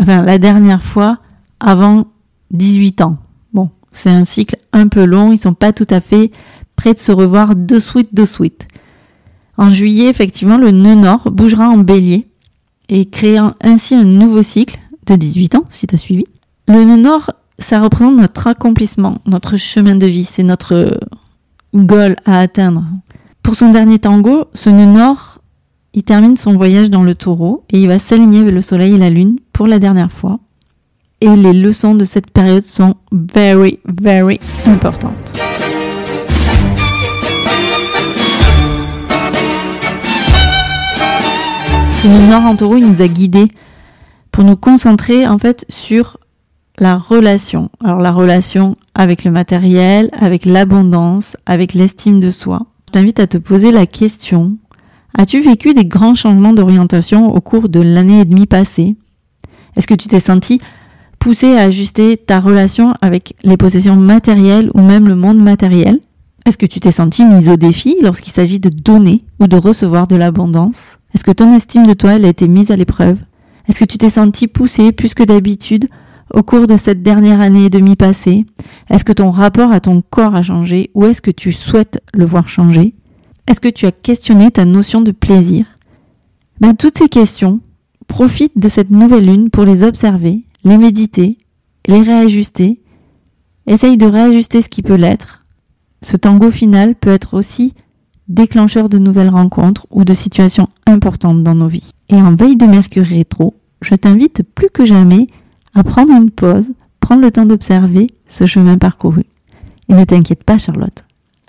Enfin, 0.00 0.22
la 0.22 0.38
dernière 0.38 0.82
fois 0.82 1.18
avant 1.58 2.06
18 2.52 3.02
ans. 3.02 3.18
Bon, 3.52 3.70
c'est 3.92 4.10
un 4.10 4.24
cycle 4.24 4.56
un 4.72 4.88
peu 4.88 5.04
long, 5.04 5.32
ils 5.32 5.38
sont 5.38 5.54
pas 5.54 5.72
tout 5.72 5.86
à 5.90 6.00
fait 6.00 6.30
prêts 6.76 6.94
de 6.94 6.98
se 6.98 7.12
revoir 7.12 7.54
de 7.54 7.78
suite 7.78 8.14
de 8.14 8.24
suite. 8.24 8.66
En 9.58 9.68
juillet, 9.68 10.08
effectivement, 10.08 10.56
le 10.56 10.70
nœud 10.70 10.94
nord 10.94 11.30
bougera 11.30 11.68
en 11.68 11.76
bélier 11.78 12.29
et 12.90 13.06
créant 13.06 13.52
ainsi 13.62 13.94
un 13.94 14.04
nouveau 14.04 14.42
cycle 14.42 14.78
de 15.06 15.14
18 15.14 15.54
ans, 15.54 15.64
si 15.70 15.86
tu 15.86 15.94
as 15.94 15.98
suivi. 15.98 16.24
Le 16.68 16.84
nœud 16.84 16.96
nord, 16.96 17.30
ça 17.58 17.80
représente 17.80 18.16
notre 18.16 18.48
accomplissement, 18.48 19.18
notre 19.26 19.56
chemin 19.56 19.94
de 19.94 20.06
vie, 20.06 20.24
c'est 20.24 20.42
notre 20.42 21.00
goal 21.74 22.16
à 22.26 22.40
atteindre. 22.40 22.84
Pour 23.42 23.56
son 23.56 23.70
dernier 23.70 23.98
tango, 23.98 24.46
ce 24.54 24.68
nœud 24.68 24.86
nord, 24.86 25.38
il 25.94 26.02
termine 26.02 26.36
son 26.36 26.54
voyage 26.54 26.90
dans 26.90 27.02
le 27.02 27.14
taureau 27.14 27.64
et 27.70 27.80
il 27.80 27.88
va 27.88 27.98
s'aligner 27.98 28.40
avec 28.40 28.54
le 28.54 28.60
soleil 28.60 28.94
et 28.94 28.98
la 28.98 29.10
lune 29.10 29.38
pour 29.52 29.66
la 29.66 29.78
dernière 29.78 30.12
fois. 30.12 30.40
Et 31.20 31.34
les 31.36 31.52
leçons 31.52 31.94
de 31.94 32.04
cette 32.04 32.30
période 32.30 32.64
sont 32.64 32.94
very, 33.12 33.78
very 33.84 34.40
importantes. 34.66 35.32
Ce 42.02 42.08
nord 42.30 42.44
en 42.44 42.56
taureau, 42.56 42.78
nous 42.78 43.02
a 43.02 43.08
guidés 43.08 43.48
pour 44.32 44.42
nous 44.42 44.56
concentrer 44.56 45.28
en 45.28 45.36
fait 45.36 45.66
sur 45.68 46.16
la 46.78 46.96
relation. 46.96 47.68
Alors 47.84 47.98
la 47.98 48.10
relation 48.10 48.78
avec 48.94 49.22
le 49.22 49.30
matériel, 49.30 50.08
avec 50.18 50.46
l'abondance, 50.46 51.36
avec 51.44 51.74
l'estime 51.74 52.18
de 52.18 52.30
soi. 52.30 52.64
Je 52.86 52.92
t'invite 52.92 53.20
à 53.20 53.26
te 53.26 53.36
poser 53.36 53.70
la 53.70 53.84
question, 53.84 54.56
as-tu 55.12 55.42
vécu 55.42 55.74
des 55.74 55.84
grands 55.84 56.14
changements 56.14 56.54
d'orientation 56.54 57.34
au 57.34 57.42
cours 57.42 57.68
de 57.68 57.80
l'année 57.80 58.20
et 58.20 58.24
demie 58.24 58.46
passée? 58.46 58.96
Est-ce 59.76 59.86
que 59.86 59.92
tu 59.92 60.08
t'es 60.08 60.20
senti 60.20 60.58
poussé 61.18 61.54
à 61.54 61.64
ajuster 61.64 62.16
ta 62.16 62.40
relation 62.40 62.94
avec 63.02 63.34
les 63.44 63.58
possessions 63.58 63.96
matérielles 63.96 64.70
ou 64.72 64.80
même 64.80 65.06
le 65.06 65.16
monde 65.16 65.38
matériel? 65.38 66.00
Est-ce 66.46 66.56
que 66.56 66.64
tu 66.64 66.80
t'es 66.80 66.92
senti 66.92 67.26
mise 67.26 67.50
au 67.50 67.56
défi 67.56 67.96
lorsqu'il 68.00 68.32
s'agit 68.32 68.58
de 68.58 68.70
donner 68.70 69.20
ou 69.38 69.48
de 69.48 69.56
recevoir 69.58 70.06
de 70.06 70.16
l'abondance? 70.16 70.96
Est-ce 71.14 71.24
que 71.24 71.30
ton 71.30 71.54
estime 71.54 71.86
de 71.86 71.94
toi 71.94 72.14
elle 72.14 72.24
a 72.24 72.28
été 72.28 72.48
mise 72.48 72.70
à 72.70 72.76
l'épreuve? 72.76 73.18
Est-ce 73.68 73.80
que 73.80 73.84
tu 73.84 73.98
t'es 73.98 74.08
senti 74.08 74.48
poussé 74.48 74.92
plus 74.92 75.14
que 75.14 75.22
d'habitude 75.22 75.88
au 76.32 76.42
cours 76.42 76.66
de 76.66 76.76
cette 76.76 77.02
dernière 77.02 77.40
année 77.40 77.66
et 77.66 77.70
demie 77.70 77.96
passée? 77.96 78.46
Est-ce 78.88 79.04
que 79.04 79.12
ton 79.12 79.30
rapport 79.30 79.72
à 79.72 79.80
ton 79.80 80.02
corps 80.02 80.34
a 80.34 80.42
changé 80.42 80.90
ou 80.94 81.04
est-ce 81.06 81.22
que 81.22 81.30
tu 81.30 81.52
souhaites 81.52 82.00
le 82.14 82.24
voir 82.24 82.48
changer? 82.48 82.94
Est-ce 83.46 83.60
que 83.60 83.68
tu 83.68 83.86
as 83.86 83.92
questionné 83.92 84.50
ta 84.50 84.64
notion 84.64 85.00
de 85.00 85.12
plaisir? 85.12 85.66
Ben, 86.60 86.74
Toutes 86.74 86.98
ces 86.98 87.08
questions, 87.08 87.60
profite 88.06 88.58
de 88.58 88.68
cette 88.68 88.90
nouvelle 88.90 89.26
lune 89.26 89.50
pour 89.50 89.64
les 89.64 89.82
observer, 89.84 90.44
les 90.64 90.78
méditer, 90.78 91.38
les 91.86 92.02
réajuster. 92.02 92.80
Essaye 93.66 93.96
de 93.96 94.06
réajuster 94.06 94.62
ce 94.62 94.68
qui 94.68 94.82
peut 94.82 94.94
l'être. 94.94 95.46
Ce 96.02 96.16
tango 96.16 96.50
final 96.50 96.94
peut 96.94 97.10
être 97.10 97.34
aussi 97.34 97.74
déclencheur 98.30 98.88
de 98.88 98.98
nouvelles 98.98 99.28
rencontres 99.28 99.86
ou 99.90 100.04
de 100.04 100.14
situations 100.14 100.68
importantes 100.86 101.42
dans 101.42 101.54
nos 101.54 101.66
vies. 101.66 101.90
Et 102.08 102.16
en 102.16 102.34
veille 102.34 102.56
de 102.56 102.64
Mercure 102.64 103.04
rétro, 103.04 103.54
je 103.82 103.94
t'invite 103.94 104.42
plus 104.54 104.70
que 104.70 104.84
jamais 104.84 105.26
à 105.74 105.82
prendre 105.82 106.12
une 106.12 106.30
pause, 106.30 106.72
prendre 107.00 107.22
le 107.22 107.30
temps 107.30 107.44
d'observer 107.44 108.06
ce 108.26 108.46
chemin 108.46 108.78
parcouru. 108.78 109.24
Et 109.88 109.94
ne 109.94 110.04
t'inquiète 110.04 110.44
pas 110.44 110.58
Charlotte, 110.58 111.04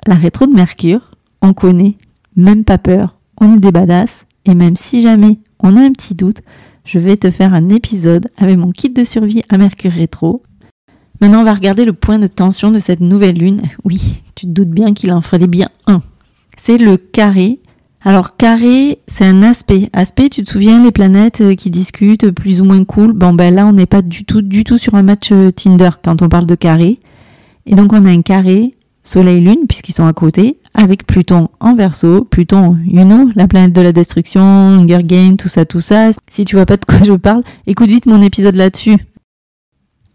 la 0.07 0.15
rétro 0.15 0.47
de 0.47 0.53
Mercure, 0.53 1.11
on 1.43 1.53
connaît, 1.53 1.97
même 2.35 2.63
pas 2.63 2.79
peur, 2.79 3.15
on 3.39 3.55
est 3.55 3.59
des 3.59 3.71
badass, 3.71 4.25
et 4.45 4.55
même 4.55 4.75
si 4.75 5.03
jamais 5.03 5.37
on 5.59 5.77
a 5.77 5.81
un 5.81 5.91
petit 5.91 6.15
doute, 6.15 6.41
je 6.83 6.97
vais 6.97 7.17
te 7.17 7.29
faire 7.29 7.53
un 7.53 7.69
épisode 7.69 8.29
avec 8.37 8.57
mon 8.57 8.71
kit 8.71 8.89
de 8.89 9.03
survie 9.03 9.43
à 9.49 9.59
Mercure 9.59 9.91
rétro. 9.91 10.41
Maintenant, 11.19 11.41
on 11.41 11.45
va 11.45 11.53
regarder 11.53 11.85
le 11.85 11.93
point 11.93 12.17
de 12.17 12.25
tension 12.25 12.71
de 12.71 12.79
cette 12.79 13.01
nouvelle 13.01 13.37
lune. 13.37 13.61
Oui, 13.83 14.23
tu 14.33 14.47
te 14.47 14.51
doutes 14.51 14.71
bien 14.71 14.93
qu'il 14.93 15.13
en 15.13 15.21
fallait 15.21 15.45
bien 15.45 15.69
un. 15.85 16.01
C'est 16.63 16.77
le 16.77 16.95
carré 16.95 17.57
alors 18.03 18.35
carré, 18.35 18.99
c'est 19.07 19.25
un 19.25 19.41
aspect. 19.41 19.89
Aspect, 19.93 20.29
tu 20.29 20.43
te 20.43 20.49
souviens 20.49 20.83
les 20.83 20.91
planètes 20.91 21.41
euh, 21.41 21.55
qui 21.55 21.69
discutent 21.71 22.29
plus 22.31 22.61
ou 22.61 22.65
moins 22.65 22.83
cool. 22.83 23.13
Bon 23.13 23.33
ben 23.33 23.53
là, 23.53 23.65
on 23.65 23.73
n'est 23.73 23.87
pas 23.87 24.01
du 24.01 24.25
tout, 24.25 24.41
du 24.43 24.63
tout 24.63 24.79
sur 24.79 24.95
un 24.95 25.03
match 25.03 25.31
euh, 25.31 25.51
Tinder 25.51 25.89
quand 26.03 26.21
on 26.21 26.29
parle 26.29 26.45
de 26.45 26.55
carré. 26.55 26.99
Et 27.65 27.73
donc 27.73 27.93
on 27.93 28.05
a 28.05 28.09
un 28.09 28.21
carré 28.21 28.75
Soleil-Lune 29.03 29.65
puisqu'ils 29.67 29.93
sont 29.93 30.05
à 30.05 30.13
côté, 30.13 30.59
avec 30.75 31.05
Pluton 31.07 31.49
en 31.59 31.75
verso. 31.75 32.25
Pluton, 32.25 32.77
you 32.85 33.05
know, 33.05 33.29
la 33.35 33.47
planète 33.47 33.73
de 33.73 33.81
la 33.81 33.91
destruction, 33.91 34.41
Hunger 34.41 35.01
Game, 35.03 35.37
tout 35.37 35.49
ça, 35.49 35.65
tout 35.65 35.81
ça. 35.81 36.11
Si 36.29 36.45
tu 36.45 36.55
vois 36.55 36.67
pas 36.67 36.77
de 36.77 36.85
quoi 36.85 36.99
je 37.03 37.13
parle, 37.13 37.41
écoute 37.65 37.89
vite 37.89 38.05
mon 38.05 38.21
épisode 38.21 38.55
là-dessus. 38.55 38.97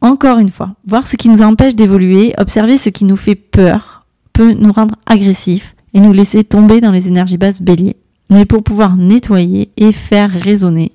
Encore 0.00 0.38
une 0.38 0.50
fois, 0.50 0.74
voir 0.86 1.08
ce 1.08 1.16
qui 1.16 1.28
nous 1.28 1.42
empêche 1.42 1.74
d'évoluer, 1.74 2.34
observer 2.38 2.78
ce 2.78 2.88
qui 2.88 3.04
nous 3.04 3.16
fait 3.16 3.34
peur, 3.34 4.06
peut 4.32 4.52
nous 4.52 4.72
rendre 4.72 4.94
agressifs 5.06 5.75
et 5.96 6.00
nous 6.00 6.12
laisser 6.12 6.44
tomber 6.44 6.82
dans 6.82 6.92
les 6.92 7.08
énergies 7.08 7.38
basses 7.38 7.62
bélier. 7.62 7.96
Mais 8.28 8.44
pour 8.44 8.62
pouvoir 8.62 8.96
nettoyer 8.96 9.70
et 9.78 9.92
faire 9.92 10.30
résonner 10.30 10.92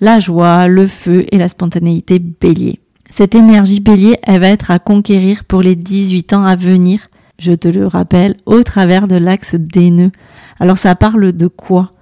la 0.00 0.18
joie, 0.18 0.66
le 0.66 0.88
feu 0.88 1.24
et 1.30 1.38
la 1.38 1.48
spontanéité 1.48 2.18
bélier. 2.18 2.80
Cette 3.08 3.36
énergie 3.36 3.78
bélier, 3.78 4.16
elle 4.24 4.40
va 4.40 4.48
être 4.48 4.72
à 4.72 4.80
conquérir 4.80 5.44
pour 5.44 5.62
les 5.62 5.76
18 5.76 6.32
ans 6.32 6.44
à 6.44 6.56
venir, 6.56 7.06
je 7.38 7.52
te 7.52 7.68
le 7.68 7.86
rappelle, 7.86 8.38
au 8.44 8.64
travers 8.64 9.06
de 9.06 9.14
l'axe 9.14 9.54
des 9.54 9.90
nœuds. 9.90 10.10
Alors 10.58 10.78
ça 10.78 10.96
parle 10.96 11.30
de 11.30 11.46
quoi? 11.46 11.92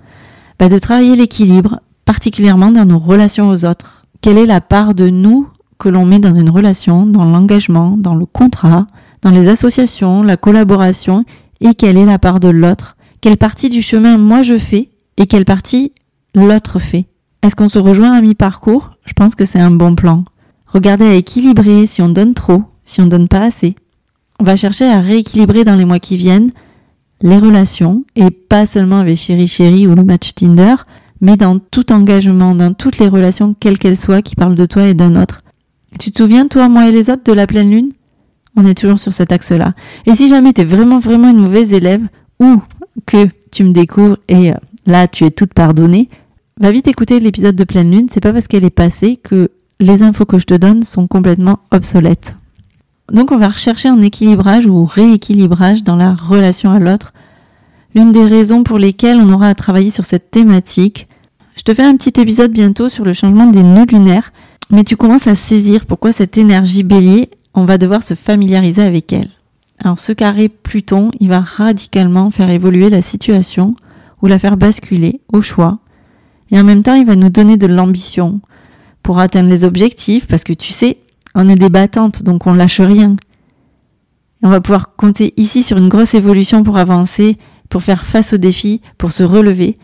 Bah 0.59 0.71
De 0.71 0.79
travailler 0.79 1.17
l'équilibre, 1.17 1.81
particulièrement 2.07 2.71
dans 2.71 2.87
nos 2.87 2.99
relations 2.99 3.51
aux 3.51 3.67
autres. 3.67 4.07
Quelle 4.23 4.39
est 4.39 4.47
la 4.47 4.63
part 4.63 4.95
de 4.95 5.11
nous 5.11 5.49
que 5.79 5.91
l'on 5.91 6.07
met 6.07 6.19
dans 6.19 6.35
une 6.35 6.51
relation, 6.51 7.05
dans 7.05 7.27
l'engagement, 7.27 7.99
dans 7.99 8.15
le 8.15 8.25
contrat, 8.25 8.87
dans 9.21 9.31
les 9.31 9.49
associations, 9.49 10.23
la 10.23 10.39
collaboration 10.39 11.27
et 11.61 11.75
quelle 11.75 11.97
est 11.97 12.07
la 12.07 12.19
part 12.19 12.41
de 12.41 12.49
l'autre, 12.49 12.97
quelle 13.21 13.37
partie 13.37 13.71
du 13.71 13.83
chemin 13.83 14.19
moi 14.19 14.43
je 14.43 14.59
fais 14.59 14.91
et 15.17 15.27
quelle 15.27 15.45
partie 15.45 15.93
l'autre 16.35 16.79
fait? 16.79 17.07
Est-ce 17.43 17.57
qu'on 17.57 17.69
se 17.69 17.79
rejoint 17.79 18.13
à 18.13 18.21
mi-parcours? 18.21 18.93
Je 19.05 19.13
pense 19.13 19.35
que 19.35 19.45
c'est 19.45 19.61
un 19.61 19.71
bon 19.71 19.95
plan. 19.95 20.25
Regardez 20.67 21.07
à 21.07 21.15
équilibrer 21.15 21.87
si 21.87 22.03
on 22.03 22.09
donne 22.09 22.35
trop, 22.35 22.63
si 22.85 23.01
on 23.01 23.07
donne 23.07 23.29
pas 23.29 23.43
assez. 23.43 23.75
On 24.41 24.45
va 24.45 24.57
chercher 24.57 24.85
à 24.85 25.01
rééquilibrer 25.01 25.65
dans 25.65 25.75
les 25.75 25.85
mois 25.85 25.99
qui 25.99 26.17
viennent 26.17 26.51
les 27.21 27.39
relations 27.39 28.05
et 28.15 28.31
pas 28.31 28.67
seulement 28.67 28.99
avec 28.99 29.17
Chéri 29.17 29.49
Chéri 29.49 29.87
ou 29.87 29.95
le 29.95 30.05
match 30.05 30.35
Tinder, 30.35 30.77
mais 31.21 31.37
dans 31.37 31.59
tout 31.59 31.93
engagement, 31.93 32.55
dans 32.55 32.75
toutes 32.75 32.99
les 32.99 33.09
relations, 33.09 33.55
quelles 33.59 33.79
qu'elles 33.79 33.97
soient, 33.97 34.23
qui 34.23 34.37
parlent 34.37 34.55
de 34.55 34.67
toi 34.67 34.87
et 34.87 34.95
d'un 34.95 35.21
autre. 35.21 35.43
Tu 35.99 36.13
te 36.13 36.23
souviens, 36.23 36.47
toi, 36.47 36.69
moi 36.69 36.89
et 36.89 36.93
les 36.93 37.11
autres, 37.11 37.25
de 37.25 37.33
la 37.33 37.47
pleine 37.47 37.71
lune? 37.71 37.93
On 38.59 38.67
est 38.67 38.75
toujours 38.75 38.99
sur 38.99 39.13
cet 39.13 39.33
axe-là. 39.33 39.73
Et 40.07 40.15
si 40.15 40.29
jamais 40.29 40.53
tu 40.53 40.63
es 40.63 40.65
vraiment, 40.65 40.99
vraiment 40.99 41.31
une 41.31 41.39
mauvaise 41.39 41.73
élève, 41.73 42.03
ou 42.41 42.61
que 43.07 43.29
tu 43.51 43.65
me 43.65 43.73
découvres 43.73 44.19
et 44.29 44.53
euh, 44.53 44.57
là 44.87 45.09
tu 45.09 45.25
es 45.25 45.31
toute 45.31 45.55
pardonnée, 45.55 46.09
va 46.61 46.73
vite 46.73 46.89
écouter 46.89 47.21
l'épisode 47.21 47.57
de 47.57 47.65
pleine 47.65 47.91
lune. 47.91 48.09
C'est 48.11 48.21
pas 48.21 48.33
parce 48.33 48.49
qu'elle 48.49 48.65
est 48.65 48.71
passée 48.71 49.17
que 49.17 49.51
les 49.81 50.03
infos 50.03 50.27
que 50.27 50.39
je 50.39 50.47
te 50.47 50.55
donne 50.55 50.83
sont 50.83 51.07
complètement 51.07 51.61
obsolètes. 51.71 52.37
Donc 53.13 53.33
on 53.33 53.39
va 53.39 53.49
rechercher 53.49 53.89
un 53.89 54.03
équilibrage 54.03 54.67
ou 54.67 54.85
rééquilibrage 54.85 55.83
dans 55.83 55.97
la 55.97 56.13
relation 56.13 56.73
à 56.73 56.79
l'autre. 56.79 57.13
L'une 57.95 58.13
des 58.13 58.25
raisons 58.25 58.65
pour 58.65 58.79
lesquelles 58.79 59.19
on 59.19 59.33
aura 59.33 59.49
à 59.49 59.55
travailler 59.55 59.91
sur 59.91 60.05
cette 60.05 60.31
thématique. 60.31 61.09
Je 61.57 61.63
te 61.63 61.73
fais 61.73 61.85
un 61.85 61.97
petit 61.97 62.21
épisode 62.21 62.53
bientôt 62.53 62.89
sur 62.89 63.05
le 63.05 63.15
changement 63.15 63.47
des 63.47 63.63
nœuds 63.63 63.87
lunaires, 63.87 64.33
mais 64.71 64.85
tu 64.85 64.97
commences 64.97 65.27
à 65.27 65.35
saisir 65.35 65.87
pourquoi 65.87 66.13
cette 66.13 66.37
énergie 66.37 66.83
bélier, 66.83 67.31
on 67.59 67.65
va 67.65 67.79
devoir 67.79 68.03
se 68.03 68.15
familiariser 68.15 68.83
avec 68.83 69.13
elle. 69.13 69.31
Alors 69.81 69.99
ce 69.99 70.13
carré 70.13 70.49
Pluton, 70.49 71.11
il 71.19 71.29
va 71.29 71.41
radicalement 71.41 72.31
faire 72.31 72.51
évoluer 72.51 72.89
la 72.89 73.03
situation 73.03 73.75
ou 74.23 74.27
la 74.27 74.39
faire 74.39 74.57
basculer 74.57 75.21
au 75.33 75.43
choix. 75.43 75.79
Et 76.51 76.59
en 76.59 76.65
même 76.65 76.83
temps, 76.83 76.95
il 76.95 77.07
va 77.07 77.17
nous 77.17 77.31
donner 77.31 77.57
de 77.57 77.67
l'ambition 77.67 78.41
pour 79.03 79.19
atteindre 79.19 79.49
les 79.49 79.65
objectifs 79.65 80.27
parce 80.27 80.45
que 80.45 80.53
tu 80.53 80.73
sais, 80.73 80.99
on 81.35 81.49
est 81.49 81.57
des 81.57 81.69
battantes, 81.69 82.23
donc 82.23 82.47
on 82.47 82.55
lâche 82.55 82.81
rien. 82.81 83.17
on 84.43 84.49
va 84.49 84.61
pouvoir 84.61 84.97
compter 84.97 85.35
ici 85.37 85.63
sur 85.63 85.77
une 85.77 85.89
grosse 85.89 86.15
évolution 86.15 86.63
pour 86.63 86.77
avancer, 86.77 87.39
pour 87.69 87.83
faire 87.83 88.05
face 88.05 88.33
aux 88.33 88.39
défis, 88.39 88.81
pour 88.99 89.13
se 89.13 89.23
relever. 89.23 89.77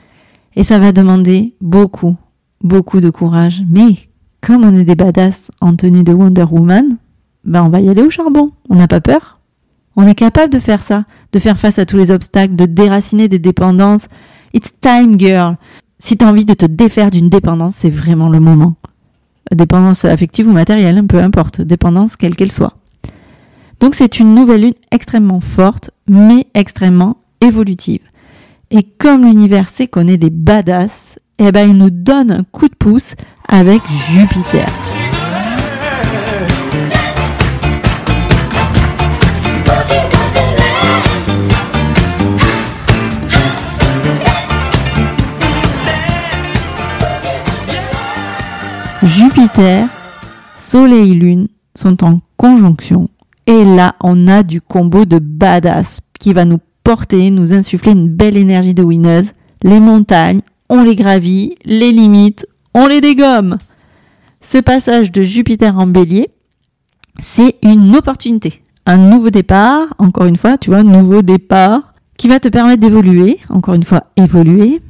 Et 0.57 0.63
ça 0.63 0.79
va 0.79 0.93
demander 0.93 1.55
beaucoup, 1.61 2.17
beaucoup 2.63 3.01
de 3.01 3.11
courage. 3.11 3.63
Mais 3.69 3.97
comme 4.41 4.65
on 4.65 4.77
est 4.77 4.85
des 4.85 4.95
badass 4.95 5.51
en 5.61 5.75
tenue 5.75 6.05
de 6.05 6.13
Wonder 6.13 6.47
Woman, 6.51 6.99
ben 7.45 7.63
on 7.63 7.69
va 7.69 7.81
y 7.81 7.89
aller 7.89 8.03
au 8.03 8.11
charbon. 8.11 8.53
On 8.69 8.77
n'a 8.77 8.89
pas 8.89 9.01
peur. 9.01 9.39
On 9.97 10.07
est 10.07 10.15
capable 10.15 10.53
de 10.53 10.59
faire 10.59 10.83
ça, 10.83 11.05
de 11.33 11.39
faire 11.39 11.59
face 11.59 11.79
à 11.79 11.87
tous 11.87 11.97
les 11.97 12.11
obstacles, 12.11 12.57
de 12.57 12.67
déraciner 12.67 13.29
des 13.29 13.39
dépendances. 13.39 14.09
It's 14.53 14.73
time, 14.81 15.19
girl. 15.19 15.57
Si 15.99 16.17
tu 16.17 16.25
as 16.25 16.29
envie 16.29 16.45
de 16.45 16.55
te 16.55 16.67
défaire 16.67 17.11
d'une 17.11 17.31
dépendance, 17.31 17.77
c'est 17.77 17.91
vraiment 17.91 18.29
le 18.29 18.41
moment. 18.41 18.75
Dépendance 19.53 20.05
affective 20.05 20.49
ou 20.49 20.53
matérielle, 20.53 21.07
peu 21.07 21.19
importe, 21.19 21.61
dépendance 21.61 22.17
quelle 22.17 22.35
qu'elle 22.35 22.53
soit. 22.53 22.75
Donc 23.81 23.95
c'est 23.95 24.19
une 24.19 24.35
nouvelle 24.35 24.63
lune 24.63 24.75
extrêmement 24.91 25.41
forte, 25.41 25.91
mais 26.09 26.47
extrêmement 26.55 27.19
évolutive. 27.41 28.01
Et 28.71 28.83
comme 28.83 29.25
l'univers 29.25 29.69
sait 29.69 29.87
qu'on 29.87 30.09
est 30.09 30.17
des 30.17 30.31
badass, 30.31 31.19
eh 31.39 31.53
ben 31.53 31.69
il 31.69 31.77
nous 31.77 31.91
donne 31.91 32.31
un 32.31 32.45
coup 32.45 32.69
de 32.69 32.75
pouce 32.75 33.15
avec 33.49 33.83
Jupiter. 34.11 34.84
Jupiter, 49.05 49.87
Soleil, 50.57 51.15
Lune 51.15 51.49
sont 51.75 52.03
en 52.05 52.17
conjonction. 52.39 53.11
Et 53.47 53.65
là, 53.65 53.93
on 54.03 54.29
a 54.29 54.43
du 54.43 54.63
combo 54.63 55.05
de 55.05 55.19
badass 55.19 56.01
qui 56.19 56.33
va 56.33 56.47
nous 56.47 56.59
porter, 56.85 57.31
nous 57.31 57.53
insuffler 57.53 57.93
une 57.93 58.09
belle 58.09 58.39
énergie 58.39 58.73
de 58.73 58.83
winneuse. 58.83 59.33
Les 59.63 59.79
montagnes, 59.79 60.41
on 60.71 60.83
les 60.83 60.97
gravit, 60.97 61.55
les 61.67 61.93
limites, 61.93 62.47
on 62.73 62.87
les 62.87 63.03
dégomme. 63.03 63.59
Ce 64.41 64.57
passage 64.57 65.13
de 65.13 65.23
Jupiter 65.23 65.79
en 65.79 65.87
bélier, 65.87 66.29
c'est 67.21 67.57
une 67.63 67.95
opportunité. 67.95 68.63
Un 68.87 68.97
nouveau 68.97 69.29
départ, 69.29 69.89
encore 69.99 70.27
une 70.27 70.37
fois, 70.37 70.57
tu 70.57 70.71
vois, 70.71 70.83
nouveau 70.83 71.21
départ, 71.21 71.93
qui 72.17 72.29
va 72.29 72.41
te 72.41 72.49
permettre 72.49 72.81
d'évoluer, 72.81 73.39
encore 73.51 73.75
une 73.75 73.83
fois, 73.83 74.05
évoluer, 74.17 74.81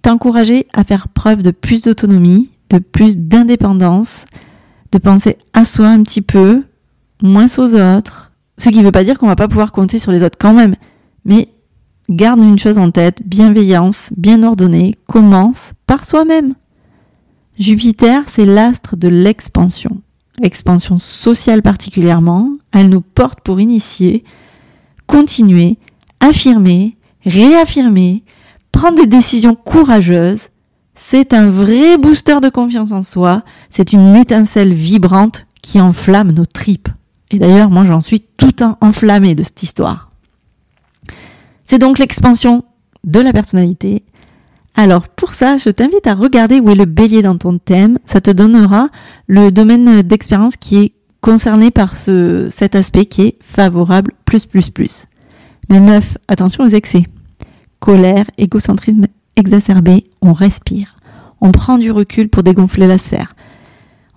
t'encourager 0.00 0.66
à 0.72 0.82
faire 0.82 1.08
preuve 1.08 1.42
de 1.42 1.50
plus 1.50 1.82
d'autonomie, 1.82 2.50
de 2.78 2.84
plus 2.84 3.18
d'indépendance, 3.18 4.24
de 4.92 4.98
penser 4.98 5.36
à 5.52 5.64
soi 5.64 5.88
un 5.88 6.02
petit 6.02 6.22
peu, 6.22 6.62
moins 7.22 7.46
aux 7.58 7.74
autres. 7.74 8.32
Ce 8.58 8.68
qui 8.68 8.78
ne 8.78 8.84
veut 8.84 8.92
pas 8.92 9.04
dire 9.04 9.18
qu'on 9.18 9.26
va 9.26 9.36
pas 9.36 9.48
pouvoir 9.48 9.72
compter 9.72 9.98
sur 9.98 10.12
les 10.12 10.22
autres 10.22 10.38
quand 10.38 10.54
même. 10.54 10.74
Mais 11.24 11.48
garde 12.08 12.40
une 12.40 12.58
chose 12.58 12.78
en 12.78 12.90
tête, 12.90 13.22
bienveillance, 13.26 14.10
bien 14.16 14.42
ordonnée, 14.42 14.96
commence 15.06 15.72
par 15.86 16.04
soi-même. 16.04 16.54
Jupiter, 17.58 18.24
c'est 18.28 18.46
l'astre 18.46 18.96
de 18.96 19.08
l'expansion. 19.08 20.00
Expansion 20.42 20.98
sociale 20.98 21.62
particulièrement. 21.62 22.50
Elle 22.72 22.88
nous 22.88 23.02
porte 23.02 23.40
pour 23.40 23.60
initier, 23.60 24.24
continuer, 25.06 25.76
affirmer, 26.20 26.96
réaffirmer, 27.24 28.24
prendre 28.72 28.96
des 28.96 29.06
décisions 29.06 29.54
courageuses. 29.54 30.49
C'est 31.02 31.32
un 31.32 31.48
vrai 31.48 31.96
booster 31.96 32.40
de 32.40 32.50
confiance 32.50 32.92
en 32.92 33.02
soi. 33.02 33.42
C'est 33.70 33.94
une 33.94 34.14
étincelle 34.14 34.72
vibrante 34.72 35.46
qui 35.60 35.80
enflamme 35.80 36.30
nos 36.30 36.44
tripes. 36.44 36.90
Et 37.30 37.38
d'ailleurs, 37.38 37.70
moi, 37.70 37.84
j'en 37.84 38.02
suis 38.02 38.20
tout 38.20 38.54
enflammée 38.80 39.34
de 39.34 39.42
cette 39.42 39.62
histoire. 39.62 40.12
C'est 41.64 41.78
donc 41.78 41.98
l'expansion 41.98 42.64
de 43.02 43.18
la 43.18 43.32
personnalité. 43.32 44.04
Alors, 44.76 45.08
pour 45.08 45.34
ça, 45.34 45.56
je 45.56 45.70
t'invite 45.70 46.06
à 46.06 46.14
regarder 46.14 46.60
où 46.60 46.68
est 46.70 46.76
le 46.76 46.84
bélier 46.84 47.22
dans 47.22 47.38
ton 47.38 47.58
thème. 47.58 47.98
Ça 48.04 48.20
te 48.20 48.30
donnera 48.30 48.88
le 49.26 49.50
domaine 49.50 50.02
d'expérience 50.02 50.56
qui 50.56 50.76
est 50.76 50.92
concerné 51.22 51.70
par 51.70 51.96
ce, 51.96 52.48
cet 52.50 52.76
aspect 52.76 53.06
qui 53.06 53.22
est 53.22 53.38
favorable 53.40 54.12
plus 54.26 54.44
plus 54.44 54.70
plus. 54.70 55.06
Mais 55.70 55.80
meuf, 55.80 56.18
attention 56.28 56.62
aux 56.62 56.68
excès. 56.68 57.04
Colère, 57.80 58.26
égocentrisme 58.36 59.06
exacerbé, 59.40 60.04
on 60.22 60.32
respire. 60.32 60.96
On 61.40 61.50
prend 61.50 61.78
du 61.78 61.90
recul 61.90 62.28
pour 62.28 62.42
dégonfler 62.42 62.86
la 62.86 62.98
sphère. 62.98 63.34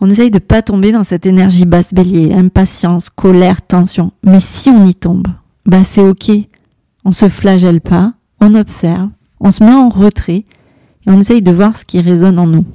On 0.01 0.09
essaye 0.09 0.31
de 0.31 0.39
pas 0.39 0.61
tomber 0.61 0.91
dans 0.91 1.03
cette 1.05 1.25
énergie 1.25 1.65
basse 1.65 1.93
bélier, 1.93 2.33
impatience, 2.33 3.09
colère, 3.09 3.61
tension. 3.61 4.11
Mais 4.23 4.41
si 4.41 4.69
on 4.69 4.85
y 4.85 4.93
tombe, 4.93 5.27
bah 5.65 5.83
c'est 5.83 6.07
ok. 6.07 6.29
On 7.05 7.11
se 7.11 7.29
flagelle 7.29 7.81
pas, 7.81 8.13
on 8.39 8.53
observe, 8.53 9.09
on 9.39 9.51
se 9.51 9.63
met 9.63 9.71
en 9.71 9.89
retrait 9.89 10.43
et 11.05 11.09
on 11.09 11.19
essaye 11.19 11.41
de 11.41 11.51
voir 11.51 11.75
ce 11.75 11.85
qui 11.85 12.01
résonne 12.01 12.37
en 12.37 12.47
nous. 12.47 12.65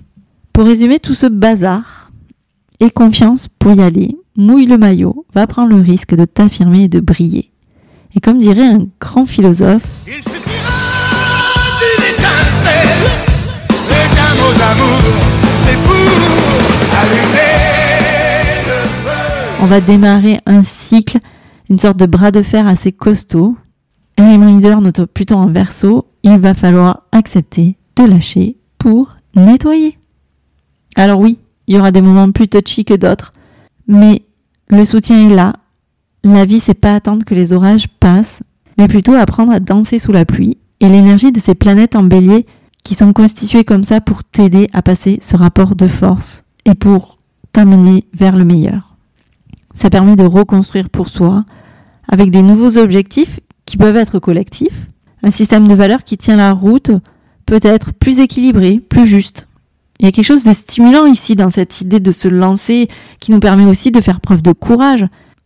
Pour 0.53 0.65
résumer 0.65 0.99
tout 0.99 1.15
ce 1.15 1.27
bazar, 1.27 2.11
aie 2.81 2.91
confiance 2.91 3.49
pour 3.49 3.73
y 3.73 3.81
aller, 3.81 4.17
mouille 4.37 4.67
le 4.67 4.79
maillot, 4.79 5.27
va 5.35 5.47
prendre 5.47 5.75
le 5.75 5.81
risque 5.81 6.15
de 6.15 6.25
t'affirmer 6.25 6.85
et 6.85 6.89
de 6.89 7.01
briller. 7.01 7.53
Et 8.15 8.21
comme 8.21 8.39
dirait 8.39 8.67
un 8.67 8.87
grand 9.01 9.27
philosophe, 9.27 10.07
on 19.61 19.67
va 19.67 19.81
démarrer 19.81 20.41
un 20.47 20.63
cycle, 20.63 21.19
une 21.69 21.79
sorte 21.79 21.99
de 21.99 22.07
bras 22.07 22.31
de 22.31 22.41
fer 22.41 22.67
assez 22.67 22.93
costaud. 22.93 23.57
Reminder, 24.17 24.77
notre 24.81 25.05
plutôt 25.05 25.35
en 25.35 25.47
verso, 25.47 26.07
il 26.23 26.39
va 26.39 26.55
falloir 26.55 27.03
accepter 27.13 27.77
de 27.97 28.05
lâcher 28.05 28.57
pour 28.79 29.11
nettoyer. 29.35 29.99
Alors 30.97 31.21
oui, 31.21 31.39
il 31.67 31.77
y 31.77 31.79
aura 31.79 31.93
des 31.93 32.01
moments 32.01 32.31
plus 32.33 32.49
touchy 32.49 32.85
que 32.85 32.95
d'autres, 32.95 33.33
mais 33.87 34.23
le 34.69 34.85
soutien 34.85 35.29
est 35.29 35.35
là. 35.35 35.55
La 36.25 36.45
vie, 36.45 36.61
c'est 36.61 36.75
pas 36.75 36.95
attendre 36.95 37.25
que 37.25 37.35
les 37.35 37.53
orages 37.53 37.89
passent, 37.89 38.43
mais 38.79 38.89
plutôt 38.89 39.15
apprendre 39.15 39.53
à 39.53 39.61
danser 39.61 39.99
sous 39.99 40.13
la 40.13 40.25
pluie. 40.25 40.57
Et 40.81 40.89
l'énergie 40.89 41.33
de 41.33 41.41
ces 41.41 41.55
planètes 41.55 41.95
en 41.95 42.05
bélier 42.05 42.47
qui 42.85 42.95
sont 42.95 43.13
constituées 43.13 43.65
comme 43.65 43.85
ça 43.85 44.01
pour 44.01 44.25
t'aider 44.25 44.69
à 44.73 44.83
passer 44.83 45.19
ce 45.21 45.37
rapport 45.37 45.77
de 45.77 45.87
force 45.87 46.45
et 46.65 46.75
pour 46.75 47.19
t'amener 47.53 48.05
vers 48.15 48.37
le 48.37 48.45
meilleur. 48.45 48.97
Ça 49.75 49.91
permet 49.91 50.17
de 50.17 50.25
reconstruire 50.25 50.91
pour 50.91 51.09
soi 51.09 51.45
avec 52.09 52.31
des 52.31 52.43
nouveaux 52.43 52.79
objectifs 52.79 53.41
qui 53.67 53.77
peuvent 53.77 53.97
être 53.97 54.19
collectifs, 54.19 54.87
un 55.23 55.31
système 55.31 55.69
de 55.69 55.75
valeurs 55.75 56.05
qui 56.05 56.17
tient 56.17 56.37
la 56.37 56.53
route, 56.53 56.91
peut 57.47 57.61
être 57.63 57.93
plus 57.93 58.19
équilibré, 58.19 58.79
plus 58.79 59.07
juste. 59.07 59.47
Il 59.99 60.07
y 60.07 60.09
a 60.09 60.13
quelque 60.13 60.25
chose 60.25 60.45
de 60.45 60.53
stimulant 60.53 61.07
ici 61.07 61.35
dans 61.35 61.51
cette 61.51 61.81
idée 61.81 61.99
de 61.99 62.13
se 62.13 62.29
lancer 62.29 62.89
qui 63.21 63.33
nous 63.33 63.41
permet 63.41 63.67
aussi 63.67 63.91
de 63.91 64.01
faire 64.01 64.21
preuve 64.21 64.43
de 64.43 64.53
courage. 64.53 65.05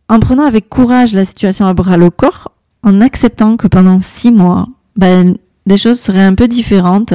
En 0.09 0.21
prenant 0.21 0.45
avec 0.45 0.69
courage 0.69 1.15
la 1.15 1.25
situation 1.25 1.67
à 1.67 1.75
bras 1.75 1.97
le 1.97 2.11
corps, 2.11 2.53
en 2.83 3.01
acceptant 3.01 3.57
que 3.57 3.67
pendant 3.67 3.99
six 4.01 4.31
mois, 4.31 4.69
ben, 4.97 5.37
des 5.67 5.77
choses 5.77 6.01
seraient 6.01 6.25
un 6.25 6.35
peu 6.35 6.49
différentes, 6.49 7.15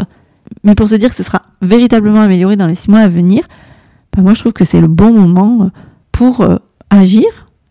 mais 0.64 0.76
pour 0.76 0.88
se 0.90 0.96
dire 0.96 1.10
que 1.10 1.16
ce 1.16 1.24
sera 1.24 1.42
véritablement 1.62 2.22
amélioré 2.22 2.56
dans 2.56 2.68
les 2.68 2.76
six 2.76 2.90
mois 2.90 3.02
à 3.02 3.08
venir, 3.08 3.44
ben 4.16 4.24
moi 4.24 4.34
je 4.34 4.40
trouve 4.40 4.54
que 4.54 4.66
c'est 4.66 4.82
le 4.82 4.88
bon 4.88 5.14
moment 5.14 5.72
pour 6.12 6.42
euh, 6.42 6.58
agir. 6.90 7.26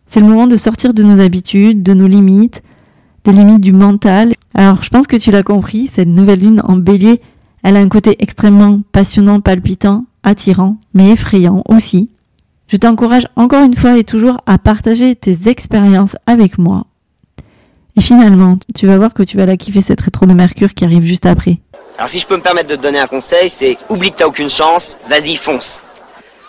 C'est 0.08 0.20
le 0.20 0.26
moment 0.26 0.46
de 0.46 0.56
sortir 0.56 0.94
de 0.94 1.02
nos 1.02 1.20
habitudes, 1.20 1.82
de 1.82 1.94
nos 1.94 2.06
limites, 2.06 2.62
des 3.24 3.32
limites 3.32 3.60
du 3.60 3.72
mental. 3.72 4.32
Alors 4.54 4.82
je 4.82 4.90
pense 4.90 5.06
que 5.06 5.16
tu 5.16 5.30
l'as 5.30 5.42
compris, 5.42 5.88
cette 5.88 6.08
nouvelle 6.08 6.40
lune 6.40 6.62
en 6.64 6.76
bélier, 6.76 7.20
elle 7.62 7.76
a 7.76 7.80
un 7.80 7.88
côté 7.88 8.16
extrêmement 8.20 8.80
passionnant, 8.92 9.40
palpitant, 9.40 10.04
attirant, 10.22 10.76
mais 10.94 11.10
effrayant 11.10 11.62
aussi. 11.68 12.10
Je 12.68 12.76
t'encourage 12.76 13.26
encore 13.36 13.64
une 13.64 13.74
fois 13.74 13.98
et 13.98 14.04
toujours 14.04 14.38
à 14.46 14.58
partager 14.58 15.14
tes 15.16 15.48
expériences 15.48 16.16
avec 16.26 16.58
moi. 16.58 16.86
Et 17.96 18.00
finalement, 18.02 18.58
tu 18.74 18.86
vas 18.86 18.98
voir 18.98 19.14
que 19.14 19.22
tu 19.22 19.36
vas 19.36 19.46
la 19.46 19.56
kiffer 19.56 19.80
cette 19.80 20.00
rétro 20.00 20.26
de 20.26 20.34
Mercure 20.34 20.74
qui 20.74 20.84
arrive 20.84 21.04
juste 21.04 21.26
après. 21.26 21.60
Alors 21.96 22.08
si 22.08 22.18
je 22.18 22.26
peux 22.26 22.36
me 22.36 22.42
permettre 22.42 22.68
de 22.68 22.76
te 22.76 22.82
donner 22.82 22.98
un 22.98 23.06
conseil, 23.06 23.48
c'est 23.48 23.78
oublie 23.88 24.10
que 24.10 24.16
t'as 24.16 24.26
aucune 24.26 24.50
chance, 24.50 24.98
vas-y 25.08 25.36
fonce. 25.36 25.80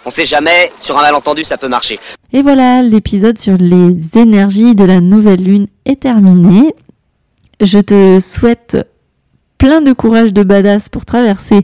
On 0.06 0.10
sait 0.10 0.26
jamais, 0.26 0.72
sur 0.78 0.98
un 0.98 1.02
malentendu 1.02 1.44
ça 1.44 1.58
peut 1.58 1.70
marcher. 1.70 2.00
Et 2.34 2.42
voilà, 2.42 2.82
l'épisode 2.82 3.38
sur 3.38 3.56
les 3.58 4.18
énergies 4.18 4.76
de 4.76 4.84
la 4.84 5.00
nouvelle 5.00 5.42
lune 5.42 5.68
est 5.86 6.02
terminé. 6.02 6.74
Je 7.62 7.80
te 7.80 8.20
souhaite 8.20 8.78
plein 9.58 9.82
de 9.82 9.94
courage 9.94 10.34
de 10.34 10.44
badass 10.44 10.90
pour 10.90 11.06
traverser 11.06 11.64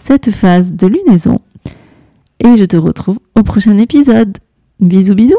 cette 0.00 0.30
phase 0.30 0.72
de 0.72 0.88
lunaison. 0.88 1.40
Et 2.40 2.56
je 2.56 2.64
te 2.64 2.76
retrouve 2.76 3.18
au 3.36 3.42
prochain 3.42 3.78
épisode. 3.78 4.38
Bisous 4.80 5.14
bisous. 5.14 5.38